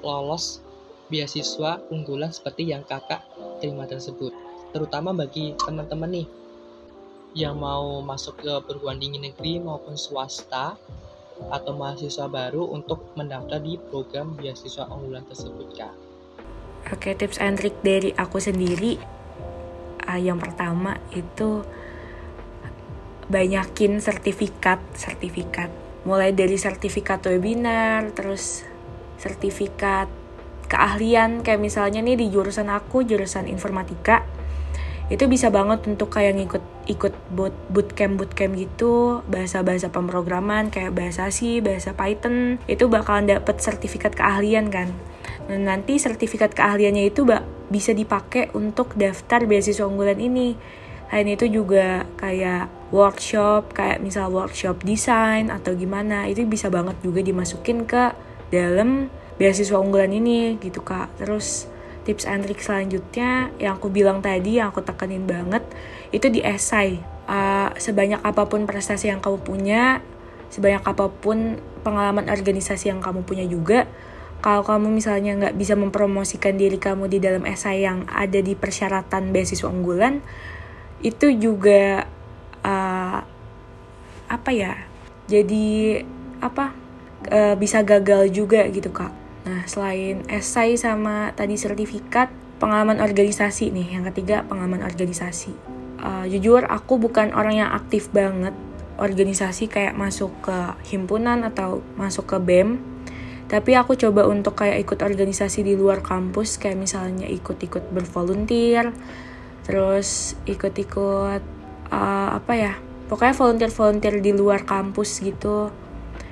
lolos 0.02 0.64
beasiswa 1.12 1.84
unggulan 1.94 2.32
seperti 2.34 2.72
yang 2.72 2.82
kakak 2.88 3.22
terima 3.60 3.86
tersebut, 3.86 4.32
terutama 4.72 5.12
bagi 5.12 5.54
teman-teman 5.60 6.24
nih 6.24 6.28
yang 7.38 7.62
mau 7.62 8.02
masuk 8.02 8.42
ke 8.42 8.54
perguruan 8.66 8.98
tinggi 8.98 9.22
negeri 9.22 9.62
maupun 9.62 9.94
swasta 9.94 10.74
atau 11.48 11.72
mahasiswa 11.74 12.28
baru 12.28 12.68
untuk 12.68 13.16
mendaftar 13.16 13.64
di 13.64 13.80
program 13.80 14.36
beasiswa 14.36 14.86
unggulan 14.92 15.24
tersebut 15.24 15.68
kak. 15.74 15.96
Oke 16.92 17.16
tips 17.16 17.40
and 17.40 17.60
trick 17.60 17.76
dari 17.80 18.12
aku 18.16 18.44
sendiri 18.44 19.00
uh, 20.10 20.20
yang 20.20 20.42
pertama 20.42 21.00
itu 21.16 21.64
banyakin 23.30 24.02
sertifikat 24.02 24.82
sertifikat 24.98 25.70
mulai 26.04 26.34
dari 26.34 26.58
sertifikat 26.58 27.22
webinar 27.30 28.10
terus 28.18 28.66
sertifikat 29.22 30.10
keahlian 30.66 31.46
kayak 31.46 31.62
misalnya 31.62 32.02
nih 32.02 32.18
di 32.18 32.34
jurusan 32.34 32.74
aku 32.74 33.06
jurusan 33.06 33.46
informatika 33.46 34.26
itu 35.14 35.26
bisa 35.26 35.54
banget 35.54 35.86
untuk 35.86 36.10
kayak 36.14 36.38
ngikut 36.38 36.64
ikut 36.90 37.14
boot 37.30 37.54
bootcamp 37.70 38.18
bootcamp 38.18 38.58
gitu 38.58 39.22
bahasa 39.30 39.62
bahasa 39.62 39.94
pemrograman 39.94 40.74
kayak 40.74 40.98
bahasa 40.98 41.30
C 41.30 41.62
bahasa 41.62 41.94
Python 41.94 42.58
itu 42.66 42.90
bakalan 42.90 43.30
dapet 43.30 43.62
sertifikat 43.62 44.18
keahlian 44.18 44.74
kan. 44.74 44.90
Dan 45.46 45.70
nanti 45.70 46.02
sertifikat 46.02 46.58
keahliannya 46.58 47.14
itu 47.14 47.30
bak 47.30 47.46
bisa 47.70 47.94
dipakai 47.94 48.50
untuk 48.58 48.98
daftar 48.98 49.46
beasiswa 49.46 49.86
unggulan 49.86 50.18
ini. 50.18 50.58
Lain 51.10 51.30
itu 51.30 51.46
juga 51.50 52.06
kayak 52.18 52.70
workshop 52.90 53.74
kayak 53.74 54.02
misal 54.02 54.34
workshop 54.34 54.82
desain 54.82 55.54
atau 55.54 55.78
gimana 55.78 56.26
itu 56.26 56.46
bisa 56.46 56.74
banget 56.74 56.98
juga 57.06 57.22
dimasukin 57.22 57.86
ke 57.86 58.14
dalam 58.50 59.14
beasiswa 59.38 59.78
unggulan 59.78 60.10
ini 60.10 60.58
gitu 60.58 60.82
kak. 60.82 61.10
Terus 61.22 61.70
tips 62.06 62.26
and 62.26 62.46
trick 62.46 62.62
selanjutnya 62.62 63.54
yang 63.62 63.78
aku 63.78 63.94
bilang 63.94 64.22
tadi 64.22 64.58
yang 64.58 64.74
aku 64.74 64.82
tekenin 64.82 65.30
banget 65.30 65.62
itu 66.10 66.28
di 66.30 66.42
esai 66.42 67.02
uh, 67.30 67.70
sebanyak 67.78 68.22
apa 68.22 68.46
pun 68.50 68.66
prestasi 68.66 69.10
yang 69.12 69.22
kamu 69.22 69.40
punya 69.42 70.02
sebanyak 70.50 70.82
apa 70.82 71.14
pun 71.14 71.62
pengalaman 71.86 72.28
organisasi 72.28 72.90
yang 72.90 73.00
kamu 73.00 73.22
punya 73.24 73.46
juga 73.46 73.86
kalau 74.40 74.64
kamu 74.64 74.90
misalnya 74.90 75.36
nggak 75.36 75.56
bisa 75.60 75.76
mempromosikan 75.76 76.56
diri 76.56 76.80
kamu 76.80 77.12
di 77.12 77.20
dalam 77.20 77.44
esai 77.46 77.84
yang 77.84 78.08
ada 78.10 78.40
di 78.40 78.56
persyaratan 78.56 79.36
beasiswa 79.36 79.70
unggulan 79.70 80.24
itu 81.06 81.32
juga 81.38 82.08
uh, 82.66 83.20
apa 84.30 84.50
ya 84.52 84.74
jadi 85.30 86.02
apa 86.42 86.74
uh, 87.30 87.54
bisa 87.60 87.84
gagal 87.86 88.32
juga 88.34 88.66
gitu 88.72 88.90
kak 88.90 89.20
Nah, 89.50 89.66
selain 89.66 90.22
esai 90.28 90.76
sama 90.76 91.34
tadi 91.34 91.58
sertifikat, 91.58 92.30
pengalaman 92.60 93.00
organisasi 93.00 93.74
nih. 93.74 93.98
Yang 93.98 94.14
ketiga, 94.14 94.44
pengalaman 94.46 94.86
organisasi. 94.86 95.79
Uh, 96.00 96.26
jujur, 96.32 96.64
aku 96.64 96.96
bukan 96.96 97.36
orang 97.36 97.60
yang 97.60 97.72
aktif 97.76 98.08
banget 98.16 98.56
organisasi 99.00 99.68
kayak 99.68 99.96
masuk 99.96 100.32
ke 100.44 100.58
himpunan 100.88 101.44
atau 101.44 101.84
masuk 102.00 102.36
ke 102.36 102.38
BEM. 102.40 102.80
Tapi 103.50 103.76
aku 103.76 103.98
coba 103.98 104.30
untuk 104.30 104.62
kayak 104.62 104.86
ikut 104.86 105.00
organisasi 105.02 105.66
di 105.66 105.74
luar 105.76 106.00
kampus, 106.06 106.62
kayak 106.62 106.78
misalnya 106.80 107.26
ikut-ikut 107.28 107.92
bervolunteer, 107.92 108.94
terus 109.66 110.38
ikut-ikut 110.46 111.42
uh, 111.90 112.30
apa 112.38 112.54
ya, 112.56 112.74
pokoknya 113.10 113.36
volunteer-volunteer 113.36 114.16
di 114.22 114.32
luar 114.32 114.64
kampus 114.64 115.20
gitu. 115.20 115.74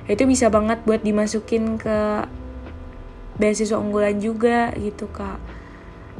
Itu 0.08 0.24
bisa 0.24 0.48
banget 0.48 0.80
buat 0.86 1.02
dimasukin 1.04 1.76
ke 1.76 2.24
beasiswa 3.38 3.78
unggulan 3.78 4.18
juga 4.18 4.74
gitu 4.76 5.06
kak 5.14 5.38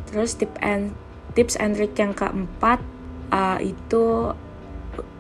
terus 0.09 0.39
tip 0.39 0.55
and 0.63 0.95
tips 1.35 1.59
and 1.59 1.77
trick 1.77 1.93
yang 1.99 2.15
keempat 2.15 2.81
uh, 3.31 3.59
itu 3.61 4.35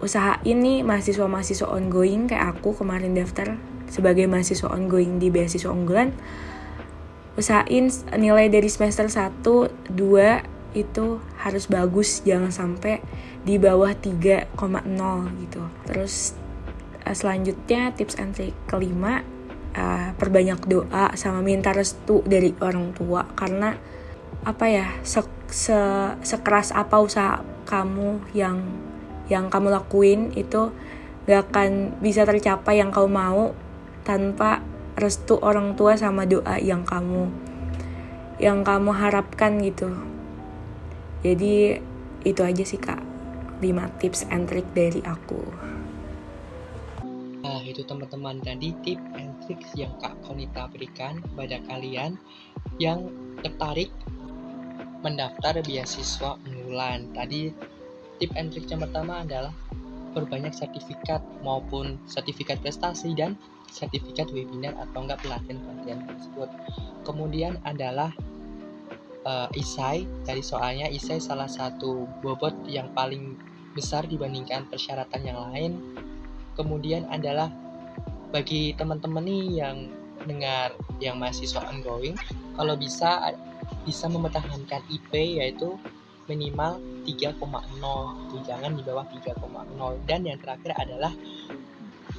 usaha 0.03 0.43
ini 0.43 0.83
mahasiswa-mahasiswa 0.83 1.67
ongoing 1.71 2.27
kayak 2.27 2.59
aku 2.59 2.75
kemarin 2.75 3.15
daftar 3.15 3.59
sebagai 3.89 4.29
mahasiswa 4.29 4.69
ongoing 4.69 5.19
di 5.19 5.33
beasiswa 5.33 5.73
unggulan. 5.73 6.13
Usahain 7.39 7.87
nilai 8.19 8.51
dari 8.51 8.67
semester 8.67 9.07
1, 9.07 9.95
2 9.95 10.59
itu 10.77 11.23
harus 11.41 11.65
bagus 11.71 12.21
jangan 12.27 12.53
sampai 12.53 13.01
di 13.47 13.57
bawah 13.57 13.95
3,0 13.95 14.53
gitu. 15.47 15.63
Terus 15.87 16.35
uh, 17.07 17.15
selanjutnya 17.15 17.95
tips 17.95 18.19
and 18.19 18.35
trick 18.35 18.53
kelima 18.69 19.23
uh, 19.79 20.13
perbanyak 20.19 20.61
doa 20.67 21.15
sama 21.15 21.41
minta 21.41 21.73
restu 21.73 22.21
dari 22.27 22.53
orang 22.61 22.93
tua. 22.93 23.25
Karena 23.33 23.73
apa 24.47 24.65
ya 24.71 24.87
se, 25.03 25.23
se 25.51 25.79
sekeras 26.23 26.71
apa 26.71 26.99
usaha 27.03 27.43
kamu 27.67 28.23
yang 28.33 28.63
yang 29.29 29.53
kamu 29.53 29.69
lakuin 29.75 30.33
itu 30.33 30.73
gak 31.29 31.53
akan 31.53 32.01
bisa 32.01 32.25
tercapai 32.25 32.81
yang 32.81 32.89
kamu 32.89 33.09
mau 33.13 33.53
tanpa 34.07 34.65
restu 34.97 35.37
orang 35.39 35.77
tua 35.77 35.95
sama 36.01 36.25
doa 36.25 36.57
yang 36.57 36.83
kamu 36.83 37.29
yang 38.39 38.63
kamu 38.63 38.95
harapkan 38.95 39.59
gitu. 39.59 39.91
Jadi 41.27 41.83
itu 42.23 42.41
aja 42.43 42.63
sih 42.63 42.79
kak. 42.79 43.03
5 43.59 43.99
tips 43.99 44.23
and 44.31 44.47
trick 44.47 44.67
dari 44.71 45.03
aku. 45.03 45.43
Nah, 47.43 47.59
itu 47.67 47.83
teman-teman 47.83 48.39
tadi 48.39 48.71
tip 48.87 49.03
and 49.19 49.35
tricks 49.43 49.75
yang 49.75 49.91
Kak 49.99 50.15
Konita 50.23 50.71
berikan 50.71 51.19
kepada 51.19 51.59
kalian 51.67 52.15
yang 52.79 53.11
tertarik 53.43 53.91
mendaftar 55.03 55.61
beasiswa 55.63 56.39
unggulan. 56.47 57.11
Tadi 57.15 57.53
tip 58.19 58.31
and 58.35 58.51
trick 58.51 58.67
yang 58.71 58.83
pertama 58.83 59.23
adalah 59.23 59.55
berbanyak 60.17 60.51
sertifikat 60.57 61.21
maupun 61.45 62.01
sertifikat 62.11 62.59
prestasi 62.65 63.15
dan 63.15 63.39
sertifikat 63.69 64.33
webinar 64.33 64.75
atau 64.81 65.05
enggak 65.05 65.21
pelatihan-pelatihan 65.23 66.03
tersebut. 66.09 66.49
Kemudian 67.05 67.61
adalah 67.63 68.11
uh, 69.29 69.49
isai 69.55 70.09
dari 70.25 70.41
soalnya 70.41 70.89
isai 70.89 71.21
salah 71.21 71.47
satu 71.47 72.09
bobot 72.25 72.57
yang 72.65 72.89
paling 72.97 73.37
besar 73.77 74.09
dibandingkan 74.09 74.67
persyaratan 74.67 75.23
yang 75.23 75.39
lain 75.53 75.73
kemudian 76.59 77.07
adalah 77.13 77.53
bagi 78.35 78.75
teman-teman 78.75 79.23
nih 79.23 79.45
yang 79.63 79.77
dengar 80.27 80.75
yang 80.99 81.17
mahasiswa 81.17 81.63
ongoing 81.71 82.19
kalau 82.59 82.75
bisa 82.75 83.39
bisa 83.85 84.09
mempertahankan 84.09 84.85
IP 84.89 85.41
yaitu 85.41 85.77
minimal 86.29 86.77
3,0 87.09 87.41
jangan 88.45 88.73
di 88.77 88.83
bawah 88.85 89.07
3,0 89.09 89.41
dan 90.05 90.21
yang 90.29 90.37
terakhir 90.37 90.77
adalah 90.77 91.13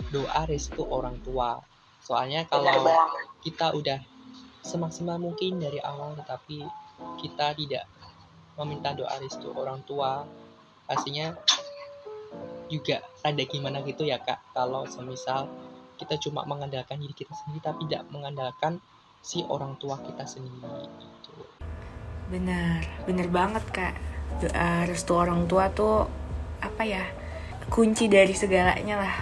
doa 0.09 0.41
restu 0.49 0.81
orang 0.89 1.21
tua. 1.21 1.62
Soalnya 2.01 2.49
kalau 2.49 2.89
kita 3.45 3.77
udah 3.77 4.01
semaksimal 4.65 5.21
mungkin 5.21 5.62
dari 5.62 5.77
awal 5.79 6.17
tetapi 6.17 6.65
kita 7.21 7.53
tidak 7.53 7.85
meminta 8.57 8.91
doa 8.97 9.13
restu 9.21 9.53
orang 9.53 9.79
tua 9.85 10.25
pastinya 10.89 11.38
juga 12.69 13.01
ada 13.21 13.43
gimana 13.45 13.85
gitu 13.85 14.09
ya 14.09 14.17
kak. 14.17 14.41
Kalau 14.57 14.89
semisal 14.89 15.45
kita 16.01 16.17
cuma 16.17 16.45
mengandalkan 16.49 16.97
diri 16.97 17.13
kita 17.13 17.33
sendiri 17.45 17.62
tapi 17.62 17.85
tidak 17.85 18.09
mengandalkan 18.09 18.81
si 19.19 19.43
orang 19.47 19.75
tua 19.77 19.99
kita 19.99 20.23
sendiri 20.23 20.88
gitu. 20.88 21.34
benar 22.32 22.86
benar 23.03 23.27
banget 23.29 23.65
kak. 23.69 23.95
Doa 24.39 24.86
restu 24.86 25.17
orang 25.17 25.49
tua 25.49 25.73
tuh 25.73 26.05
apa 26.62 26.84
ya 26.86 27.03
kunci 27.69 28.08
dari 28.10 28.34
segalanya 28.34 28.95
lah. 29.01 29.15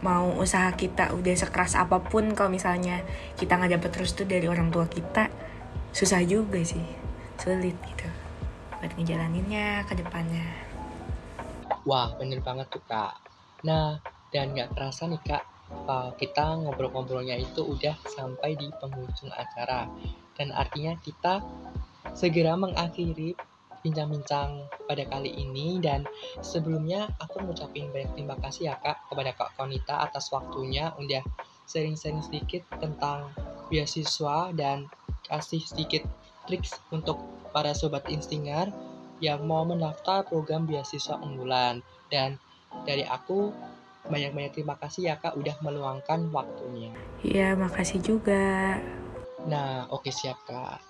Mau 0.00 0.40
usaha 0.40 0.72
kita 0.72 1.12
udah 1.12 1.34
sekeras 1.36 1.76
apa 1.76 2.00
pun 2.00 2.32
kalau 2.32 2.48
misalnya 2.48 3.04
kita 3.36 3.60
nggak 3.60 3.76
dapet 3.80 3.92
restu 4.00 4.24
dari 4.24 4.48
orang 4.48 4.72
tua 4.72 4.88
kita 4.88 5.28
susah 5.92 6.20
juga 6.24 6.60
sih. 6.64 6.84
Sulit 7.36 7.76
gitu. 7.76 8.08
Buat 8.80 8.92
ngejalaninnya 8.96 9.84
ke 9.88 9.96
depannya. 9.96 10.44
Wah, 11.86 12.12
bener 12.16 12.40
banget 12.40 12.66
tuh 12.72 12.82
kak. 12.84 13.14
Nah, 13.64 14.00
dan 14.34 14.52
nggak 14.52 14.74
terasa 14.76 15.08
nih 15.08 15.22
kak, 15.22 15.44
uh, 15.70 16.10
kita 16.14 16.60
ngobrol-ngobrolnya 16.62 17.38
itu 17.38 17.62
udah 17.62 17.96
sampai 18.06 18.54
di 18.54 18.70
penghujung 18.78 19.32
acara. 19.32 19.90
Dan 20.36 20.52
artinya 20.52 20.94
kita 21.00 21.40
segera 22.12 22.54
mengakhiri 22.54 23.34
bincang-bincang 23.86 24.66
pada 24.90 25.06
kali 25.06 25.30
ini 25.30 25.78
dan 25.78 26.02
sebelumnya 26.42 27.06
aku 27.22 27.38
ngucapin 27.46 27.86
banyak 27.94 28.18
terima 28.18 28.34
kasih 28.42 28.74
ya 28.74 28.74
kak 28.82 28.98
kepada 29.06 29.30
kak 29.30 29.54
Konita 29.54 30.02
atas 30.02 30.34
waktunya 30.34 30.90
udah 30.98 31.22
sering-sering 31.70 32.18
sedikit 32.18 32.66
tentang 32.82 33.30
beasiswa 33.70 34.50
dan 34.54 34.90
kasih 35.30 35.62
sedikit 35.62 36.02
triks 36.50 36.78
untuk 36.90 37.18
para 37.50 37.74
sobat 37.74 38.06
instinger 38.10 38.70
yang 39.18 39.46
mau 39.46 39.66
mendaftar 39.66 40.22
program 40.26 40.66
beasiswa 40.66 41.18
unggulan. 41.18 41.82
Dan 42.10 42.38
dari 42.86 43.02
aku 43.02 43.50
banyak-banyak 44.08 44.52
terima 44.54 44.74
kasih 44.78 45.12
ya 45.12 45.14
kak 45.18 45.34
udah 45.34 45.56
meluangkan 45.62 46.30
waktunya. 46.30 46.94
Iya, 47.22 47.58
makasih 47.58 48.02
juga. 48.02 48.78
Nah, 49.46 49.86
oke 49.90 50.10
siap 50.10 50.42
kak. 50.46 50.82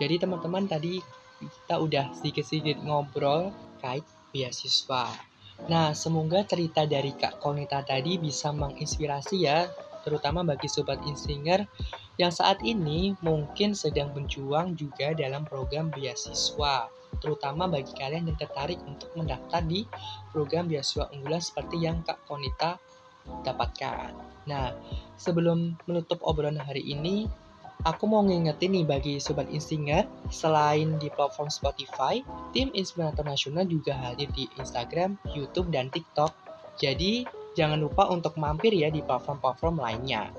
Jadi 0.00 0.22
teman-teman 0.22 0.64
tadi 0.64 1.00
kita 1.40 1.80
udah 1.80 2.12
sedikit-sedikit 2.16 2.80
ngobrol 2.84 3.52
kait 3.80 4.04
beasiswa. 4.30 5.08
Nah, 5.68 5.92
semoga 5.92 6.40
cerita 6.48 6.88
dari 6.88 7.12
Kak 7.12 7.36
Konita 7.36 7.84
tadi 7.84 8.16
bisa 8.16 8.48
menginspirasi 8.48 9.36
ya, 9.44 9.68
terutama 10.00 10.40
bagi 10.40 10.72
Sobat 10.72 11.04
Insinger 11.04 11.68
yang 12.16 12.32
saat 12.32 12.64
ini 12.64 13.16
mungkin 13.20 13.76
sedang 13.76 14.12
berjuang 14.16 14.76
juga 14.76 15.12
dalam 15.12 15.44
program 15.44 15.92
beasiswa 15.92 16.88
terutama 17.20 17.68
bagi 17.68 17.92
kalian 17.94 18.32
yang 18.32 18.38
tertarik 18.40 18.80
untuk 18.88 19.12
mendaftar 19.14 19.60
di 19.62 19.84
program 20.32 20.66
beasiswa 20.66 21.12
unggulan 21.12 21.40
seperti 21.44 21.76
yang 21.78 22.00
Kak 22.02 22.24
Konita 22.26 22.80
dapatkan. 23.44 24.12
Nah, 24.48 24.74
sebelum 25.14 25.76
menutup 25.84 26.18
obrolan 26.24 26.58
hari 26.58 26.82
ini, 26.82 27.28
aku 27.84 28.04
mau 28.08 28.24
ngingetin 28.24 28.72
nih 28.74 28.84
bagi 28.88 29.14
Sobat 29.20 29.48
Instinger, 29.52 30.08
selain 30.32 30.96
di 30.98 31.08
platform 31.12 31.52
Spotify, 31.52 32.20
tim 32.56 32.72
Inspirator 32.72 33.24
Nasional 33.24 33.68
juga 33.68 33.94
hadir 33.96 34.28
di 34.32 34.48
Instagram, 34.58 35.16
YouTube, 35.36 35.70
dan 35.70 35.92
TikTok. 35.92 36.32
Jadi, 36.80 37.28
Jangan 37.60 37.76
lupa 37.76 38.08
untuk 38.08 38.40
mampir 38.40 38.72
ya 38.72 38.88
di 38.88 39.04
platform-platform 39.04 39.84
lainnya. 39.84 40.32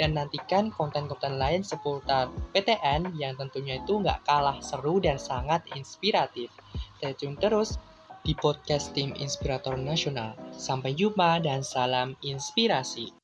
Dan 0.00 0.16
nantikan 0.16 0.72
konten-konten 0.72 1.36
lain 1.36 1.60
seputar 1.60 2.32
PTN 2.56 3.12
yang 3.12 3.36
tentunya 3.36 3.76
itu 3.76 4.00
nggak 4.00 4.24
kalah 4.24 4.56
seru 4.64 4.96
dan 4.96 5.20
sangat 5.20 5.60
inspiratif. 5.76 6.48
Stay 6.96 7.12
tune 7.12 7.36
terus 7.36 7.76
di 8.24 8.32
podcast 8.40 8.96
tim 8.96 9.12
Inspirator 9.20 9.76
Nasional. 9.76 10.32
Sampai 10.56 10.96
jumpa 10.96 11.44
dan 11.44 11.60
salam 11.60 12.16
inspirasi. 12.24 13.21